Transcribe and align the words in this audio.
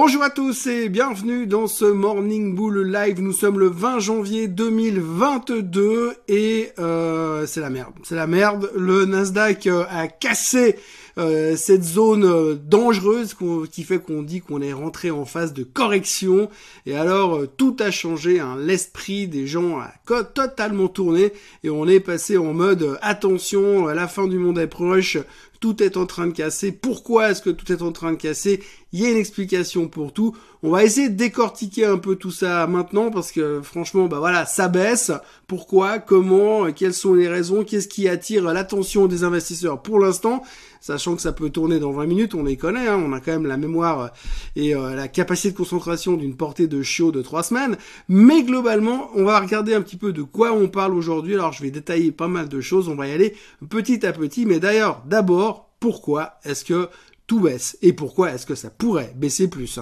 Bonjour 0.00 0.22
à 0.22 0.30
tous 0.30 0.68
et 0.68 0.88
bienvenue 0.88 1.48
dans 1.48 1.66
ce 1.66 1.84
Morning 1.84 2.54
Bull 2.54 2.88
Live. 2.88 3.20
Nous 3.20 3.32
sommes 3.32 3.58
le 3.58 3.66
20 3.66 3.98
janvier 3.98 4.46
2022 4.46 6.12
et 6.28 6.70
euh, 6.78 7.46
c'est 7.46 7.60
la 7.60 7.68
merde. 7.68 7.94
C'est 8.04 8.14
la 8.14 8.28
merde. 8.28 8.70
Le 8.76 9.06
Nasdaq 9.06 9.66
euh, 9.66 9.82
a 9.90 10.06
cassé 10.06 10.76
euh, 11.18 11.56
cette 11.56 11.82
zone 11.82 12.54
dangereuse 12.54 13.34
qui 13.72 13.82
fait 13.82 13.98
qu'on 13.98 14.22
dit 14.22 14.40
qu'on 14.40 14.62
est 14.62 14.72
rentré 14.72 15.10
en 15.10 15.24
phase 15.24 15.52
de 15.52 15.64
correction. 15.64 16.48
Et 16.86 16.94
alors 16.94 17.42
tout 17.56 17.76
a 17.80 17.90
changé. 17.90 18.38
Hein. 18.38 18.56
L'esprit 18.56 19.26
des 19.26 19.48
gens 19.48 19.80
a 19.80 19.92
totalement 20.32 20.86
tourné 20.86 21.32
et 21.64 21.70
on 21.70 21.88
est 21.88 21.98
passé 21.98 22.38
en 22.38 22.54
mode 22.54 23.00
attention, 23.02 23.88
la 23.88 24.06
fin 24.06 24.28
du 24.28 24.38
monde 24.38 24.60
est 24.60 24.68
proche 24.68 25.18
tout 25.60 25.82
est 25.82 25.96
en 25.96 26.06
train 26.06 26.26
de 26.26 26.32
casser. 26.32 26.72
Pourquoi 26.72 27.30
est-ce 27.30 27.42
que 27.42 27.50
tout 27.50 27.72
est 27.72 27.82
en 27.82 27.92
train 27.92 28.12
de 28.12 28.16
casser? 28.16 28.62
Il 28.92 29.00
y 29.00 29.06
a 29.06 29.10
une 29.10 29.18
explication 29.18 29.86
pour 29.86 30.14
tout. 30.14 30.34
On 30.62 30.70
va 30.70 30.82
essayer 30.82 31.10
de 31.10 31.14
décortiquer 31.14 31.84
un 31.84 31.98
peu 31.98 32.16
tout 32.16 32.30
ça 32.30 32.66
maintenant 32.66 33.10
parce 33.10 33.32
que 33.32 33.60
franchement, 33.60 34.06
bah 34.06 34.18
voilà, 34.18 34.46
ça 34.46 34.68
baisse. 34.68 35.12
Pourquoi 35.46 35.98
Comment 35.98 36.72
Quelles 36.72 36.94
sont 36.94 37.12
les 37.12 37.28
raisons 37.28 37.64
Qu'est-ce 37.64 37.86
qui 37.86 38.08
attire 38.08 38.44
l'attention 38.44 39.06
des 39.06 39.24
investisseurs 39.24 39.82
pour 39.82 40.00
l'instant 40.00 40.42
Sachant 40.80 41.16
que 41.16 41.22
ça 41.22 41.32
peut 41.32 41.50
tourner 41.50 41.80
dans 41.80 41.92
20 41.92 42.06
minutes, 42.06 42.34
on 42.34 42.44
les 42.44 42.56
connaît, 42.56 42.86
hein, 42.86 43.02
on 43.04 43.12
a 43.12 43.20
quand 43.20 43.32
même 43.32 43.46
la 43.46 43.56
mémoire 43.56 44.10
et 44.56 44.74
euh, 44.74 44.94
la 44.94 45.08
capacité 45.08 45.50
de 45.50 45.56
concentration 45.56 46.16
d'une 46.16 46.36
portée 46.36 46.66
de 46.66 46.82
chiot 46.82 47.10
de 47.10 47.20
3 47.20 47.42
semaines. 47.42 47.76
Mais 48.08 48.42
globalement, 48.42 49.10
on 49.14 49.24
va 49.24 49.38
regarder 49.40 49.74
un 49.74 49.82
petit 49.82 49.96
peu 49.96 50.12
de 50.12 50.22
quoi 50.22 50.52
on 50.52 50.68
parle 50.68 50.94
aujourd'hui. 50.94 51.34
Alors 51.34 51.52
je 51.52 51.62
vais 51.62 51.70
détailler 51.70 52.10
pas 52.10 52.28
mal 52.28 52.48
de 52.48 52.60
choses, 52.60 52.88
on 52.88 52.94
va 52.94 53.08
y 53.08 53.12
aller 53.12 53.34
petit 53.68 54.06
à 54.06 54.12
petit. 54.12 54.46
Mais 54.46 54.60
d'ailleurs, 54.60 55.02
d'abord, 55.04 55.68
pourquoi 55.80 56.34
est-ce 56.44 56.64
que 56.64 56.88
tout 57.28 57.38
baisse. 57.38 57.78
Et 57.82 57.92
pourquoi 57.92 58.32
est-ce 58.32 58.46
que 58.46 58.56
ça 58.56 58.70
pourrait 58.70 59.12
baisser 59.14 59.46
plus 59.46 59.78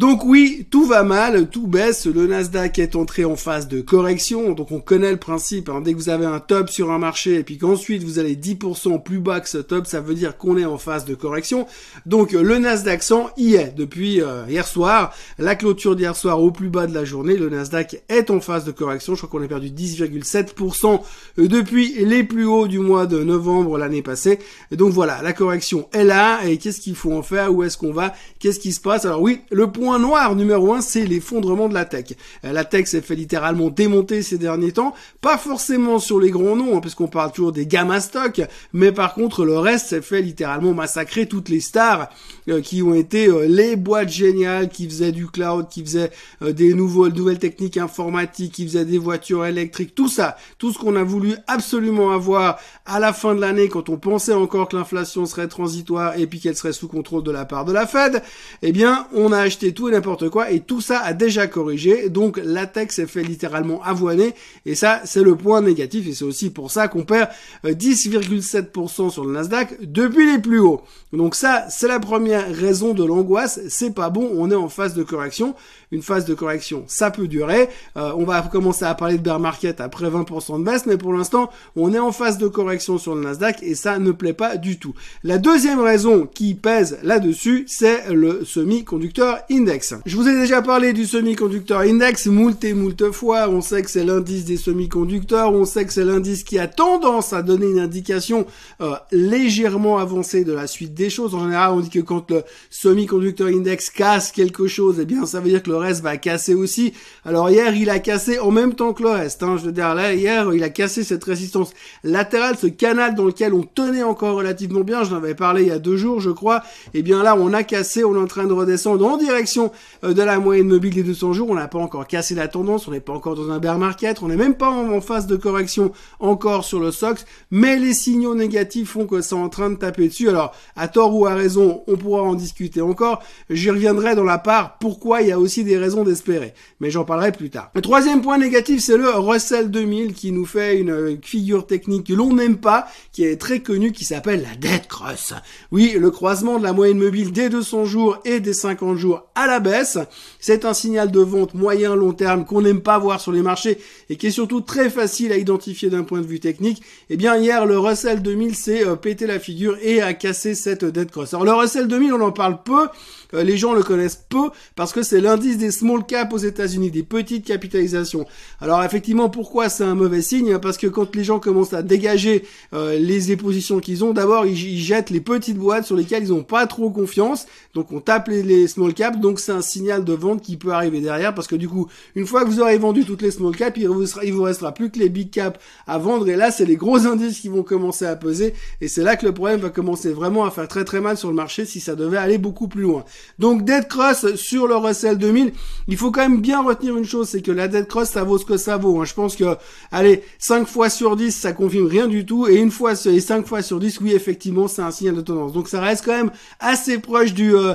Donc 0.00 0.24
oui, 0.24 0.66
tout 0.70 0.86
va 0.86 1.02
mal, 1.02 1.50
tout 1.50 1.66
baisse, 1.66 2.06
le 2.06 2.26
Nasdaq 2.26 2.78
est 2.78 2.96
entré 2.96 3.26
en 3.26 3.36
phase 3.36 3.68
de 3.68 3.82
correction, 3.82 4.52
donc 4.54 4.72
on 4.72 4.80
connaît 4.80 5.10
le 5.10 5.18
principe, 5.18 5.68
hein. 5.68 5.82
dès 5.84 5.92
que 5.92 5.98
vous 5.98 6.08
avez 6.08 6.24
un 6.24 6.40
top 6.40 6.70
sur 6.70 6.90
un 6.90 6.98
marché 6.98 7.34
et 7.34 7.42
puis 7.42 7.58
qu'ensuite 7.58 8.02
vous 8.02 8.18
allez 8.18 8.34
10% 8.34 9.02
plus 9.02 9.18
bas 9.18 9.40
que 9.40 9.48
ce 9.50 9.58
top, 9.58 9.86
ça 9.86 10.00
veut 10.00 10.14
dire 10.14 10.38
qu'on 10.38 10.56
est 10.56 10.64
en 10.64 10.78
phase 10.78 11.04
de 11.04 11.14
correction. 11.14 11.66
Donc 12.06 12.32
le 12.32 12.58
Nasdaq 12.58 13.02
100 13.02 13.32
y 13.36 13.56
est 13.56 13.74
depuis 13.76 14.22
euh, 14.22 14.44
hier 14.48 14.66
soir, 14.66 15.14
la 15.36 15.54
clôture 15.54 15.96
d'hier 15.96 16.16
soir 16.16 16.42
au 16.42 16.50
plus 16.50 16.70
bas 16.70 16.86
de 16.86 16.94
la 16.94 17.04
journée, 17.04 17.36
le 17.36 17.50
Nasdaq 17.50 18.02
est 18.08 18.30
en 18.30 18.40
phase 18.40 18.64
de 18.64 18.72
correction, 18.72 19.14
je 19.14 19.26
crois 19.26 19.38
qu'on 19.38 19.44
a 19.44 19.48
perdu 19.48 19.68
10,7% 19.68 21.02
euh, 21.38 21.46
depuis 21.46 22.06
les 22.06 22.24
plus 22.24 22.46
hauts 22.46 22.68
du 22.68 22.78
mois 22.78 23.04
de 23.04 23.22
novembre 23.22 23.76
l'année 23.76 24.00
passée. 24.00 24.38
Donc 24.72 24.94
voilà, 24.94 25.20
la 25.20 25.34
correction 25.34 25.90
est 25.92 26.04
là, 26.04 26.40
et 26.46 26.56
qu'est-ce 26.56 26.80
qu'il 26.80 26.94
faut 26.94 27.12
en 27.12 27.22
faire, 27.22 27.52
où 27.52 27.64
est-ce 27.64 27.76
qu'on 27.76 27.92
va, 27.92 28.14
qu'est-ce 28.38 28.60
qui 28.60 28.72
se 28.72 28.80
passe? 28.80 29.04
Alors 29.04 29.20
oui, 29.20 29.42
le 29.50 29.70
point 29.70 29.89
noir 29.98 30.34
numéro 30.34 30.74
un, 30.74 30.80
c'est 30.80 31.04
l'effondrement 31.04 31.68
de 31.68 31.74
la 31.74 31.84
tech. 31.84 32.06
Euh, 32.44 32.52
la 32.52 32.64
tech 32.64 32.86
s'est 32.86 33.00
fait 33.00 33.14
littéralement 33.14 33.70
démonter 33.70 34.22
ces 34.22 34.38
derniers 34.38 34.72
temps, 34.72 34.94
pas 35.20 35.38
forcément 35.38 35.98
sur 35.98 36.20
les 36.20 36.30
grands 36.30 36.56
noms, 36.56 36.76
hein, 36.76 36.80
puisqu'on 36.80 37.08
parle 37.08 37.32
toujours 37.32 37.52
des 37.52 37.66
gamma 37.66 38.00
stocks, 38.00 38.42
mais 38.72 38.92
par 38.92 39.14
contre 39.14 39.44
le 39.44 39.58
reste 39.58 39.88
s'est 39.88 40.02
fait 40.02 40.22
littéralement 40.22 40.72
massacrer 40.74 41.26
toutes 41.26 41.48
les 41.48 41.60
stars 41.60 42.08
euh, 42.48 42.60
qui 42.60 42.82
ont 42.82 42.94
été 42.94 43.26
euh, 43.28 43.46
les 43.46 43.76
boîtes 43.76 44.10
géniales, 44.10 44.68
qui 44.68 44.88
faisaient 44.88 45.12
du 45.12 45.26
cloud, 45.26 45.68
qui 45.68 45.82
faisaient 45.82 46.10
des 46.42 46.74
nouveaux, 46.74 47.08
nouvelles 47.08 47.38
techniques 47.38 47.76
informatiques, 47.76 48.52
qui 48.52 48.66
faisaient 48.66 48.84
des 48.84 48.98
voitures 48.98 49.46
électriques, 49.46 49.94
tout 49.94 50.08
ça, 50.08 50.36
tout 50.58 50.72
ce 50.72 50.78
qu'on 50.78 50.96
a 50.96 51.02
voulu 51.02 51.34
absolument 51.46 52.12
avoir 52.12 52.58
à 52.86 52.98
la 52.98 53.12
fin 53.12 53.34
de 53.34 53.40
l'année 53.40 53.68
quand 53.68 53.88
on 53.88 53.96
pensait 53.96 54.32
encore 54.32 54.68
que 54.68 54.76
l'inflation 54.76 55.26
serait 55.26 55.48
transitoire 55.48 56.18
et 56.18 56.26
puis 56.26 56.40
qu'elle 56.40 56.56
serait 56.56 56.72
sous 56.72 56.88
contrôle 56.88 57.22
de 57.22 57.30
la 57.30 57.44
part 57.44 57.64
de 57.64 57.72
la 57.72 57.86
Fed, 57.86 58.22
eh 58.62 58.72
bien 58.72 59.06
on 59.14 59.32
a 59.32 59.38
acheté 59.38 59.72
tout 59.72 59.79
et 59.88 59.92
n'importe 59.92 60.28
quoi, 60.28 60.50
et 60.50 60.60
tout 60.60 60.80
ça 60.80 61.00
a 61.00 61.12
déjà 61.12 61.46
corrigé, 61.46 62.08
donc 62.08 62.40
la 62.42 62.66
tech 62.66 62.90
s'est 62.90 63.06
fait 63.06 63.22
littéralement 63.22 63.82
avoiner, 63.82 64.34
et 64.66 64.74
ça 64.74 65.00
c'est 65.04 65.22
le 65.22 65.36
point 65.36 65.60
négatif, 65.60 66.06
et 66.08 66.12
c'est 66.12 66.24
aussi 66.24 66.50
pour 66.50 66.70
ça 66.70 66.88
qu'on 66.88 67.04
perd 67.04 67.28
10,7% 67.64 69.06
euh, 69.06 69.10
sur 69.10 69.24
le 69.24 69.32
Nasdaq 69.32 69.78
depuis 69.80 70.30
les 70.30 70.38
plus 70.38 70.60
hauts. 70.60 70.82
Donc 71.12 71.34
ça, 71.34 71.66
c'est 71.70 71.88
la 71.88 71.98
première 71.98 72.54
raison 72.54 72.94
de 72.94 73.04
l'angoisse, 73.04 73.60
c'est 73.68 73.94
pas 73.94 74.10
bon, 74.10 74.30
on 74.34 74.50
est 74.50 74.54
en 74.54 74.68
phase 74.68 74.94
de 74.94 75.02
correction, 75.02 75.54
une 75.92 76.02
phase 76.02 76.24
de 76.24 76.34
correction, 76.34 76.84
ça 76.86 77.10
peut 77.10 77.28
durer, 77.28 77.68
euh, 77.96 78.12
on 78.16 78.24
va 78.24 78.40
commencer 78.42 78.84
à 78.84 78.94
parler 78.94 79.18
de 79.18 79.22
bear 79.22 79.40
market 79.40 79.80
après 79.80 80.08
20% 80.08 80.60
de 80.60 80.64
baisse, 80.64 80.86
mais 80.86 80.96
pour 80.96 81.12
l'instant, 81.12 81.50
on 81.76 81.92
est 81.92 81.98
en 81.98 82.12
phase 82.12 82.38
de 82.38 82.48
correction 82.48 82.98
sur 82.98 83.14
le 83.14 83.22
Nasdaq, 83.22 83.62
et 83.62 83.74
ça 83.74 83.98
ne 83.98 84.12
plaît 84.12 84.32
pas 84.32 84.56
du 84.56 84.78
tout. 84.78 84.94
La 85.24 85.38
deuxième 85.38 85.80
raison 85.80 86.28
qui 86.32 86.54
pèse 86.54 86.98
là-dessus, 87.02 87.64
c'est 87.66 88.12
le 88.12 88.44
semi-conducteur 88.44 89.38
index. 89.50 89.94
Je 90.06 90.16
vous 90.16 90.28
ai 90.28 90.34
déjà 90.34 90.62
parlé 90.62 90.92
du 90.92 91.06
semi-conducteur 91.06 91.80
index 91.80 92.26
moult 92.26 92.62
et 92.64 92.74
moult 92.74 93.10
fois. 93.12 93.48
On 93.48 93.60
sait 93.60 93.82
que 93.82 93.90
c'est 93.90 94.04
l'indice 94.04 94.44
des 94.44 94.56
semi-conducteurs. 94.56 95.52
On 95.52 95.64
sait 95.64 95.84
que 95.84 95.92
c'est 95.92 96.04
l'indice 96.04 96.42
qui 96.44 96.58
a 96.58 96.66
tendance 96.66 97.32
à 97.32 97.42
donner 97.42 97.66
une 97.66 97.78
indication 97.78 98.46
euh, 98.80 98.94
légèrement 99.12 99.98
avancée 99.98 100.44
de 100.44 100.52
la 100.52 100.66
suite 100.66 100.94
des 100.94 101.10
choses. 101.10 101.34
En 101.34 101.44
général, 101.44 101.72
on 101.72 101.80
dit 101.80 101.90
que 101.90 102.00
quand 102.00 102.30
le 102.30 102.42
semi-conducteur 102.70 103.48
index 103.48 103.90
casse 103.90 104.32
quelque 104.32 104.66
chose, 104.66 104.98
eh 105.00 105.04
bien, 105.04 105.26
ça 105.26 105.40
veut 105.40 105.48
dire 105.48 105.62
que 105.62 105.70
le 105.70 105.76
reste 105.80 106.02
va 106.02 106.16
casser 106.16 106.54
aussi. 106.54 106.92
Alors 107.24 107.50
hier, 107.50 107.74
il 107.74 107.90
a 107.90 107.98
cassé 107.98 108.38
en 108.38 108.50
même 108.50 108.74
temps 108.74 108.92
que 108.92 109.02
le 109.02 109.10
reste. 109.10 109.42
Hein. 109.42 109.56
Je 109.58 109.66
veux 109.66 109.72
dire, 109.72 109.94
là, 109.94 110.14
hier, 110.14 110.52
il 110.54 110.62
a 110.62 110.70
cassé 110.70 111.04
cette 111.04 111.24
résistance 111.24 111.72
latérale, 112.04 112.56
ce 112.56 112.66
canal 112.66 113.14
dans 113.14 113.24
lequel 113.24 113.54
on 113.54 113.62
tenait 113.62 114.02
encore 114.02 114.36
relativement 114.36 114.80
bien. 114.80 115.04
Je 115.04 115.14
avais 115.14 115.34
parlé 115.34 115.62
il 115.62 115.68
y 115.68 115.72
a 115.72 115.78
deux 115.78 115.96
jours, 115.96 116.20
je 116.20 116.30
crois. 116.30 116.62
Eh 116.94 117.02
bien 117.02 117.22
là, 117.22 117.36
on 117.36 117.52
a 117.52 117.62
cassé, 117.62 118.04
on 118.04 118.14
est 118.14 118.18
en 118.18 118.26
train 118.26 118.44
de 118.44 118.52
redescendre 118.52 119.04
en 119.06 119.16
direction 119.16 119.72
euh, 120.04 120.12
de 120.12 120.22
la 120.22 120.38
moyenne 120.38 120.68
mobile 120.68 120.94
des 120.94 121.02
200 121.02 121.32
jours. 121.32 121.50
On 121.50 121.54
n'a 121.54 121.68
pas 121.68 121.78
encore 121.78 122.06
cassé 122.06 122.34
la 122.34 122.48
tendance, 122.48 122.88
on 122.88 122.90
n'est 122.90 123.00
pas 123.00 123.12
encore 123.12 123.34
dans 123.34 123.50
un 123.50 123.58
bear 123.58 123.78
market, 123.78 124.22
on 124.22 124.28
n'est 124.28 124.36
même 124.36 124.54
pas 124.54 124.70
en, 124.70 125.00
phase 125.00 125.26
de 125.26 125.36
correction 125.36 125.92
encore 126.18 126.64
sur 126.64 126.78
le 126.78 126.90
SOX, 126.90 127.24
mais 127.50 127.76
les 127.76 127.94
signaux 127.94 128.34
négatifs 128.34 128.90
font 128.90 129.06
que 129.06 129.22
c'est 129.22 129.34
en 129.34 129.48
train 129.48 129.70
de 129.70 129.76
taper 129.76 130.08
dessus. 130.08 130.28
Alors, 130.28 130.54
à 130.76 130.88
tort 130.88 131.16
ou 131.16 131.26
à 131.26 131.34
raison, 131.34 131.82
on 131.86 131.96
pourra 131.96 132.22
en 132.22 132.34
discuter 132.34 132.80
encore. 132.82 133.22
J'y 133.48 133.70
reviendrai 133.70 134.14
dans 134.14 134.24
la 134.24 134.38
part 134.38 134.78
pourquoi 134.78 135.22
il 135.22 135.28
y 135.28 135.32
a 135.32 135.38
aussi 135.38 135.64
des 135.64 135.69
raisons 135.78 136.04
d'espérer, 136.04 136.54
mais 136.80 136.90
j'en 136.90 137.04
parlerai 137.04 137.32
plus 137.32 137.50
tard. 137.50 137.70
Le 137.74 137.80
troisième 137.80 138.22
point 138.22 138.38
négatif, 138.38 138.82
c'est 138.82 138.96
le 138.96 139.10
Russell 139.10 139.70
2000 139.70 140.14
qui 140.14 140.32
nous 140.32 140.46
fait 140.46 140.78
une 140.78 141.18
figure 141.22 141.66
technique 141.66 142.08
que 142.08 142.12
l'on 142.12 142.34
n'aime 142.34 142.58
pas, 142.58 142.86
qui 143.12 143.24
est 143.24 143.36
très 143.36 143.60
connue, 143.60 143.92
qui 143.92 144.04
s'appelle 144.04 144.42
la 144.42 144.56
dead 144.56 144.86
cross. 144.86 145.34
Oui, 145.72 145.94
le 145.98 146.10
croisement 146.10 146.58
de 146.58 146.64
la 146.64 146.72
moyenne 146.72 146.98
mobile 146.98 147.32
des 147.32 147.48
200 147.48 147.84
jours 147.84 148.18
et 148.24 148.40
des 148.40 148.52
50 148.52 148.96
jours 148.96 149.28
à 149.34 149.46
la 149.46 149.60
baisse. 149.60 149.98
C'est 150.38 150.64
un 150.64 150.74
signal 150.74 151.10
de 151.10 151.20
vente 151.20 151.54
moyen 151.54 151.94
long 151.94 152.12
terme 152.12 152.44
qu'on 152.44 152.62
n'aime 152.62 152.80
pas 152.80 152.98
voir 152.98 153.20
sur 153.20 153.32
les 153.32 153.42
marchés 153.42 153.78
et 154.08 154.16
qui 154.16 154.28
est 154.28 154.30
surtout 154.30 154.60
très 154.60 154.90
facile 154.90 155.32
à 155.32 155.36
identifier 155.36 155.90
d'un 155.90 156.02
point 156.02 156.20
de 156.20 156.26
vue 156.26 156.40
technique. 156.40 156.82
Eh 157.08 157.16
bien 157.16 157.36
hier 157.36 157.66
le 157.66 157.78
Russell 157.78 158.22
2000 158.22 158.54
s'est 158.54 158.86
euh, 158.86 158.96
pété 158.96 159.26
la 159.26 159.38
figure 159.38 159.76
et 159.82 160.02
a 160.02 160.14
cassé 160.14 160.54
cette 160.54 160.84
dead 160.84 161.10
cross. 161.10 161.34
Alors 161.34 161.44
le 161.44 161.52
Russell 161.52 161.88
2000 161.88 162.14
on 162.14 162.20
en 162.20 162.32
parle 162.32 162.62
peu, 162.62 162.88
euh, 163.34 163.42
les 163.42 163.56
gens 163.56 163.72
le 163.72 163.82
connaissent 163.82 164.24
peu 164.28 164.50
parce 164.76 164.92
que 164.92 165.02
c'est 165.02 165.20
l'indice 165.20 165.58
des 165.60 165.70
small 165.70 166.04
caps 166.04 166.32
aux 166.34 166.38
États-Unis, 166.38 166.90
des 166.90 167.02
petites 167.02 167.46
capitalisations. 167.46 168.26
Alors 168.60 168.82
effectivement 168.82 169.30
pourquoi 169.30 169.68
c'est 169.68 169.84
un 169.84 169.94
mauvais 169.94 170.22
signe? 170.22 170.58
Parce 170.58 170.76
que 170.76 170.86
quand 170.86 171.14
les 171.14 171.24
gens 171.24 171.38
commencent 171.38 171.72
à 171.72 171.82
dégager 171.82 172.44
euh, 172.74 172.98
les 172.98 173.36
positions 173.36 173.78
qu'ils 173.80 174.04
ont, 174.04 174.12
d'abord 174.12 174.46
ils, 174.46 174.56
jettent 174.56 175.10
les 175.10 175.20
petites 175.20 175.56
boîtes 175.56 175.86
sur 175.86 175.96
lesquelles 175.96 176.24
ils 176.24 176.30
n'ont 176.30 176.42
pas 176.42 176.66
trop 176.66 176.90
confiance, 176.90 177.46
donc 177.74 177.92
on 177.92 178.00
tape 178.00 178.28
les, 178.28 178.42
les 178.42 178.66
small 178.66 178.94
caps, 178.94 179.18
donc 179.18 179.38
c'est 179.38 179.52
un 179.52 179.62
signal 179.62 180.04
de 180.04 180.12
vente 180.12 180.42
qui 180.42 180.56
peut 180.56 180.72
arriver 180.72 181.00
derrière. 181.00 181.34
Parce 181.34 181.46
que 181.46 181.56
du 181.56 181.68
coup, 181.68 181.88
une 182.14 182.26
fois 182.26 182.44
que 182.44 182.50
vous 182.50 182.60
aurez 182.60 182.78
vendu 182.78 183.04
toutes 183.04 183.22
les 183.22 183.30
small 183.30 183.54
caps, 183.56 183.78
il 183.78 183.88
vous, 183.88 184.04
il 184.22 184.32
vous 184.32 184.42
restera 184.42 184.72
plus 184.72 184.90
que 184.90 184.98
les 184.98 185.08
big 185.08 185.30
caps 185.30 185.58
à 185.86 185.98
vendre. 185.98 186.28
Et 186.28 186.36
là, 186.36 186.50
c'est 186.50 186.64
les 186.64 186.76
gros 186.76 187.06
indices 187.06 187.40
qui 187.40 187.48
vont 187.48 187.62
commencer 187.62 188.06
à 188.06 188.16
peser. 188.16 188.54
Et 188.80 188.88
c'est 188.88 189.02
là 189.02 189.16
que 189.16 189.26
le 189.26 189.32
problème 189.32 189.60
va 189.60 189.70
commencer 189.70 190.12
vraiment 190.12 190.44
à 190.44 190.50
faire 190.50 190.68
très 190.68 190.84
très 190.84 191.00
mal 191.00 191.16
sur 191.16 191.28
le 191.28 191.34
marché 191.34 191.64
si 191.64 191.80
ça 191.80 191.94
devait 191.94 192.18
aller 192.18 192.38
beaucoup 192.38 192.68
plus 192.68 192.82
loin. 192.82 193.04
Donc 193.38 193.64
dead 193.64 193.88
cross 193.88 194.34
sur 194.34 194.66
le 194.66 194.76
Russell 194.76 195.18
2000, 195.18 195.49
il 195.88 195.96
faut 195.96 196.10
quand 196.10 196.22
même 196.22 196.40
bien 196.40 196.62
retenir 196.62 196.96
une 196.96 197.04
chose, 197.04 197.28
c'est 197.28 197.42
que 197.42 197.52
la 197.52 197.68
dead 197.68 197.86
cross 197.86 198.10
ça 198.10 198.24
vaut 198.24 198.38
ce 198.38 198.44
que 198.44 198.56
ça 198.56 198.76
vaut. 198.76 199.00
Hein. 199.00 199.04
Je 199.04 199.14
pense 199.14 199.36
que 199.36 199.56
allez, 199.90 200.22
5 200.38 200.66
fois 200.66 200.90
sur 200.90 201.16
10, 201.16 201.30
ça 201.34 201.52
confirme 201.52 201.86
rien 201.86 202.06
du 202.06 202.24
tout 202.26 202.46
et 202.46 202.56
une 202.56 202.70
fois 202.70 202.92
et 203.06 203.20
5 203.20 203.46
fois 203.46 203.62
sur 203.62 203.80
10, 203.80 204.00
oui 204.00 204.12
effectivement, 204.12 204.68
c'est 204.68 204.82
un 204.82 204.90
signal 204.90 205.16
de 205.16 205.20
tendance. 205.22 205.52
Donc 205.52 205.68
ça 205.68 205.80
reste 205.80 206.04
quand 206.04 206.16
même 206.16 206.30
assez 206.60 206.98
proche 206.98 207.34
du 207.34 207.54
euh, 207.54 207.74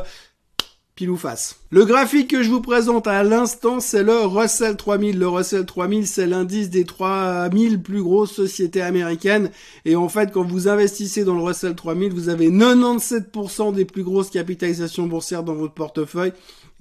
pile 0.95 1.09
ou 1.09 1.17
face. 1.17 1.57
Le 1.71 1.83
graphique 1.83 2.29
que 2.29 2.41
je 2.41 2.49
vous 2.49 2.61
présente 2.61 3.05
à 3.05 3.21
l'instant, 3.23 3.81
c'est 3.81 4.01
le 4.01 4.17
Russell 4.17 4.77
3000. 4.77 5.19
Le 5.19 5.27
Russell 5.27 5.65
3000, 5.65 6.07
c'est 6.07 6.25
l'indice 6.25 6.69
des 6.69 6.85
3000 6.85 7.81
plus 7.81 8.01
grosses 8.01 8.31
sociétés 8.31 8.81
américaines. 8.81 9.51
Et 9.83 9.97
en 9.97 10.07
fait, 10.07 10.31
quand 10.31 10.43
vous 10.43 10.69
investissez 10.69 11.25
dans 11.25 11.35
le 11.35 11.43
Russell 11.43 11.75
3000, 11.75 12.13
vous 12.13 12.29
avez 12.29 12.49
97% 12.49 13.73
des 13.73 13.83
plus 13.83 14.03
grosses 14.03 14.29
capitalisations 14.29 15.05
boursières 15.05 15.43
dans 15.43 15.55
votre 15.55 15.73
portefeuille 15.73 16.31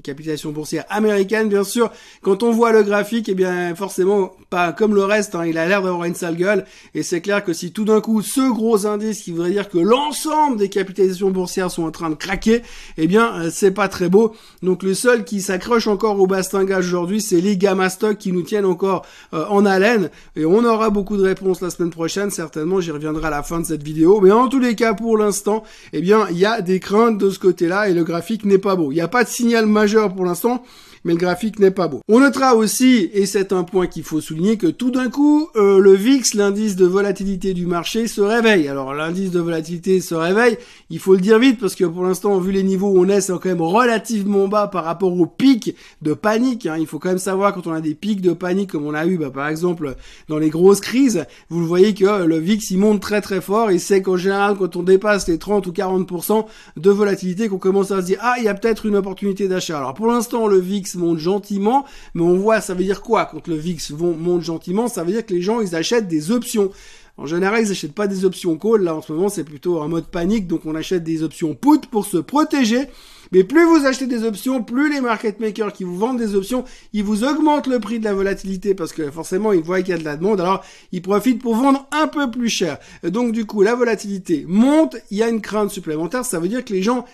capitalisation 0.05 0.53
boursière 0.53 0.85
américaine, 0.89 1.49
bien 1.49 1.65
sûr. 1.65 1.91
Quand 2.23 2.45
on 2.45 2.53
voit 2.53 2.71
le 2.71 2.85
graphique, 2.85 3.29
eh 3.29 3.35
bien, 3.35 3.75
forcément, 3.75 4.37
pas 4.51 4.73
comme 4.73 4.95
le 4.95 5.05
reste, 5.05 5.35
hein, 5.35 5.45
il 5.47 5.59
a 5.59 5.67
l'air 5.67 5.83
d'avoir 5.83 6.05
une 6.05 6.15
sale 6.15 6.37
gueule. 6.37 6.65
Et 6.95 7.03
c'est 7.03 7.21
clair 7.21 7.43
que 7.43 7.53
si 7.53 7.73
tout 7.73 7.85
d'un 7.85 8.01
coup, 8.01 8.23
ce 8.23 8.53
gros 8.53 8.87
indice 8.87 9.23
qui 9.23 9.33
voudrait 9.33 9.51
dire 9.51 9.69
que 9.69 9.79
l'ensemble 9.79 10.59
des 10.59 10.69
capitalisations 10.69 11.31
boursières 11.31 11.71
sont 11.71 11.83
en 11.85 11.91
train 11.91 12.11
de 12.11 12.15
craquer, 12.15 12.63
eh 12.99 13.07
bien, 13.07 13.35
euh, 13.35 13.51
c'est 13.51 13.73
pas 13.73 13.89
très 13.89 14.09
beau. 14.09 14.35
Donc, 14.63 14.83
le 14.83 14.95
seul 14.95 15.25
qui 15.25 15.41
s'accroche 15.41 15.89
encore 15.89 16.21
au 16.21 16.27
bastingage 16.27 16.87
aujourd'hui, 16.87 17.21
c'est 17.21 17.41
les 17.41 17.57
gamma 17.57 17.89
stocks 17.89 18.19
qui 18.19 18.31
nous 18.33 18.43
tiennent 18.43 18.67
encore 18.67 19.05
euh, 19.33 19.47
en 19.49 19.65
haleine. 19.65 20.11
Et 20.37 20.45
on 20.45 20.65
aura 20.65 20.91
beaucoup 20.91 21.17
de 21.17 21.23
réponses 21.23 21.63
la 21.63 21.71
semaine 21.71 21.91
prochaine, 21.91 22.31
certainement. 22.31 22.81
J'y 22.81 22.91
reviendrai 22.91 23.27
à 23.29 23.31
la 23.31 23.43
fin 23.43 23.59
de 23.61 23.67
cette 23.67 23.83
vidéo. 23.83 24.21
Mais 24.21 24.31
en 24.31 24.49
tous 24.49 24.61
les 24.61 24.75
cas, 24.75 24.93
pour 24.93 25.17
l'instant, 25.17 25.65
eh 25.95 26.03
bien, 26.03 26.27
il 26.31 26.39
y 26.39 26.47
a 26.47 26.61
des 26.61 26.79
craintes 26.79 27.19
de 27.19 27.31
ce 27.31 27.39
côté-là 27.39 27.89
et 27.89 27.95
le 27.95 28.05
graphique 28.05 28.45
n'est 28.45 28.59
pas 28.59 28.77
beau. 28.77 28.93
Il 28.93 28.97
n'y 28.97 29.01
a 29.01 29.09
pas 29.09 29.25
de 29.25 29.29
signal 29.29 29.67
majeur 29.67 29.94
pour 30.15 30.25
l'instant, 30.25 30.63
mais 31.05 31.13
le 31.13 31.19
graphique 31.19 31.59
n'est 31.59 31.71
pas 31.71 31.89
beau. 31.89 32.01
On 32.09 32.21
notera 32.21 32.55
aussi, 32.55 33.11
et 33.13 33.27
c'est 33.27 33.53
un 33.53 33.63
point 33.63 33.87
qu'il 33.87 34.03
faut 34.03 34.21
souligner, 34.21 34.57
que 34.57 34.67
tout 34.67 34.91
d'un 34.91 35.11
coup, 35.11 35.49
euh, 35.57 35.79
le 35.79 35.93
VIX, 35.93 36.35
l'indice 36.35 36.77
de 36.77 36.87
volatilité 36.87 37.55
du 37.55 37.67
marché, 37.67 38.09
se 38.09 38.21
réveille. 38.21 38.69
Alors 38.69 38.95
l'indice 38.95 39.31
de 39.31 39.41
volatilité 39.41 40.01
se 40.01 40.15
réveille, 40.15 40.57
il 40.91 40.99
faut 40.99 41.15
le 41.15 41.21
dire 41.21 41.39
vite, 41.39 41.61
parce 41.61 41.75
que 41.75 41.85
pour 41.85 42.05
l'instant, 42.05 42.39
vu 42.39 42.53
les 42.53 42.63
niveaux 42.63 42.89
où 42.89 43.05
on 43.05 43.09
est, 43.09 43.21
c'est 43.21 43.33
quand 43.33 43.47
même 43.47 43.61
relativement 43.61 44.49
bas 44.49 44.67
par 44.67 44.85
rapport 44.85 45.13
aux 45.13 45.27
pics 45.27 45.77
de 46.03 46.15
panique. 46.15 46.67
Hein. 46.67 46.77
Il 46.79 46.87
faut 46.87 46.99
quand 46.99 47.11
même 47.11 47.19
savoir, 47.19 47.53
quand 47.53 47.67
on 47.67 47.73
a 47.73 47.81
des 47.81 47.95
pics 47.95 48.21
de 48.21 48.33
panique, 48.33 48.73
comme 48.73 48.87
on 48.87 48.95
a 48.95 49.07
eu 49.07 49.19
bah, 49.19 49.31
par 49.31 49.49
exemple 49.49 49.97
dans 50.29 50.39
les 50.39 50.51
grosses 50.51 50.81
crises, 50.81 51.25
vous 51.51 51.61
le 51.61 51.67
voyez 51.67 51.95
que 51.95 52.25
le 52.25 52.39
VIX, 52.39 52.71
il 52.71 52.79
monte 52.79 53.01
très 53.01 53.21
très 53.21 53.41
fort, 53.41 53.71
et 53.71 53.79
c'est 53.79 54.01
qu'en 54.01 54.17
général, 54.17 54.57
quand 54.57 54.77
on 54.77 54.83
dépasse 54.83 55.29
les 55.29 55.39
30 55.39 55.67
ou 55.67 55.73
40% 55.73 56.47
de 56.77 56.91
volatilité, 56.91 57.49
qu'on 57.49 57.59
commence 57.59 57.91
à 57.91 58.01
se 58.01 58.07
dire, 58.07 58.19
ah, 58.23 58.35
il 58.39 58.45
y 58.45 58.49
a 58.49 58.55
peut-être 58.55 58.87
une 58.87 58.97
opportunité 58.97 59.49
d'achat. 59.49 59.79
Alors 59.79 59.95
pour 59.95 60.07
l'instant, 60.07 60.47
le 60.47 60.59
VIX 60.59 60.94
monte 60.97 61.19
gentiment, 61.19 61.85
mais 62.15 62.23
on 62.23 62.37
voit, 62.37 62.61
ça 62.61 62.75
veut 62.75 62.85
dire 62.85 63.03
quoi 63.03 63.27
quand 63.27 63.47
le 63.49 63.57
VIX 63.57 63.91
monte 63.91 64.43
gentiment? 64.43 64.89
Ça 64.89 65.05
veut 65.05 65.13
dire 65.13 65.25
que 65.25 65.35
les 65.35 65.43
gens, 65.43 65.61
ils 65.61 65.75
achètent 65.75 66.09
des 66.09 66.31
options. 66.31 66.71
En 67.17 67.27
général, 67.27 67.63
ils 67.63 67.69
n'achètent 67.69 67.95
pas 67.95 68.09
des 68.09 68.25
options 68.25 68.57
call. 68.57 68.83
Là, 68.83 68.97
en 68.97 69.03
ce 69.03 69.13
moment, 69.13 69.29
c'est 69.29 69.45
plutôt 69.45 69.81
un 69.81 69.89
mode 69.89 70.07
panique. 70.07 70.49
Donc, 70.49 70.63
on 70.67 70.75
achète 70.75 71.05
des 71.05 71.23
options 71.23 71.55
put 71.55 71.87
pour 71.91 72.07
se 72.07 72.17
protéger. 72.17 72.89
Mais 73.31 73.45
plus 73.45 73.65
vous 73.65 73.87
achetez 73.87 74.07
des 74.07 74.25
options, 74.25 74.63
plus 74.63 74.93
les 74.93 75.01
market 75.01 75.39
makers 75.41 75.73
qui 75.73 75.85
vous 75.85 75.97
vendent 75.97 76.19
des 76.19 76.35
options, 76.35 76.65
ils 76.93 77.05
vous 77.05 77.25
augmentent 77.25 77.69
le 77.69 77.81
prix 77.81 77.99
de 77.99 78.05
la 78.05 78.15
volatilité 78.15 78.75
parce 78.75 78.93
que 78.93 79.11
forcément, 79.11 79.53
ils 79.53 79.63
voient 79.63 79.81
qu'il 79.81 79.91
y 79.91 79.95
a 79.95 79.99
de 79.99 80.05
la 80.05 80.17
demande. 80.17 80.41
Alors, 80.41 80.65
ils 80.93 81.03
profitent 81.03 81.41
pour 81.41 81.55
vendre 81.55 81.87
un 81.93 82.09
peu 82.09 82.31
plus 82.31 82.49
cher. 82.49 82.79
Donc, 83.05 83.33
du 83.33 83.47
coup, 83.47 83.63
la 83.63 83.77
volatilité 83.77 84.45
monte. 84.49 84.97
Il 85.11 85.19
y 85.19 85.23
a 85.23 85.29
une 85.29 85.41
crainte 85.41 85.71
supplémentaire. 85.71 86.25
Ça 86.25 86.41
veut 86.41 86.49
dire 86.49 86.65
que 86.65 86.73
les 86.73 86.83
gens 86.83 87.05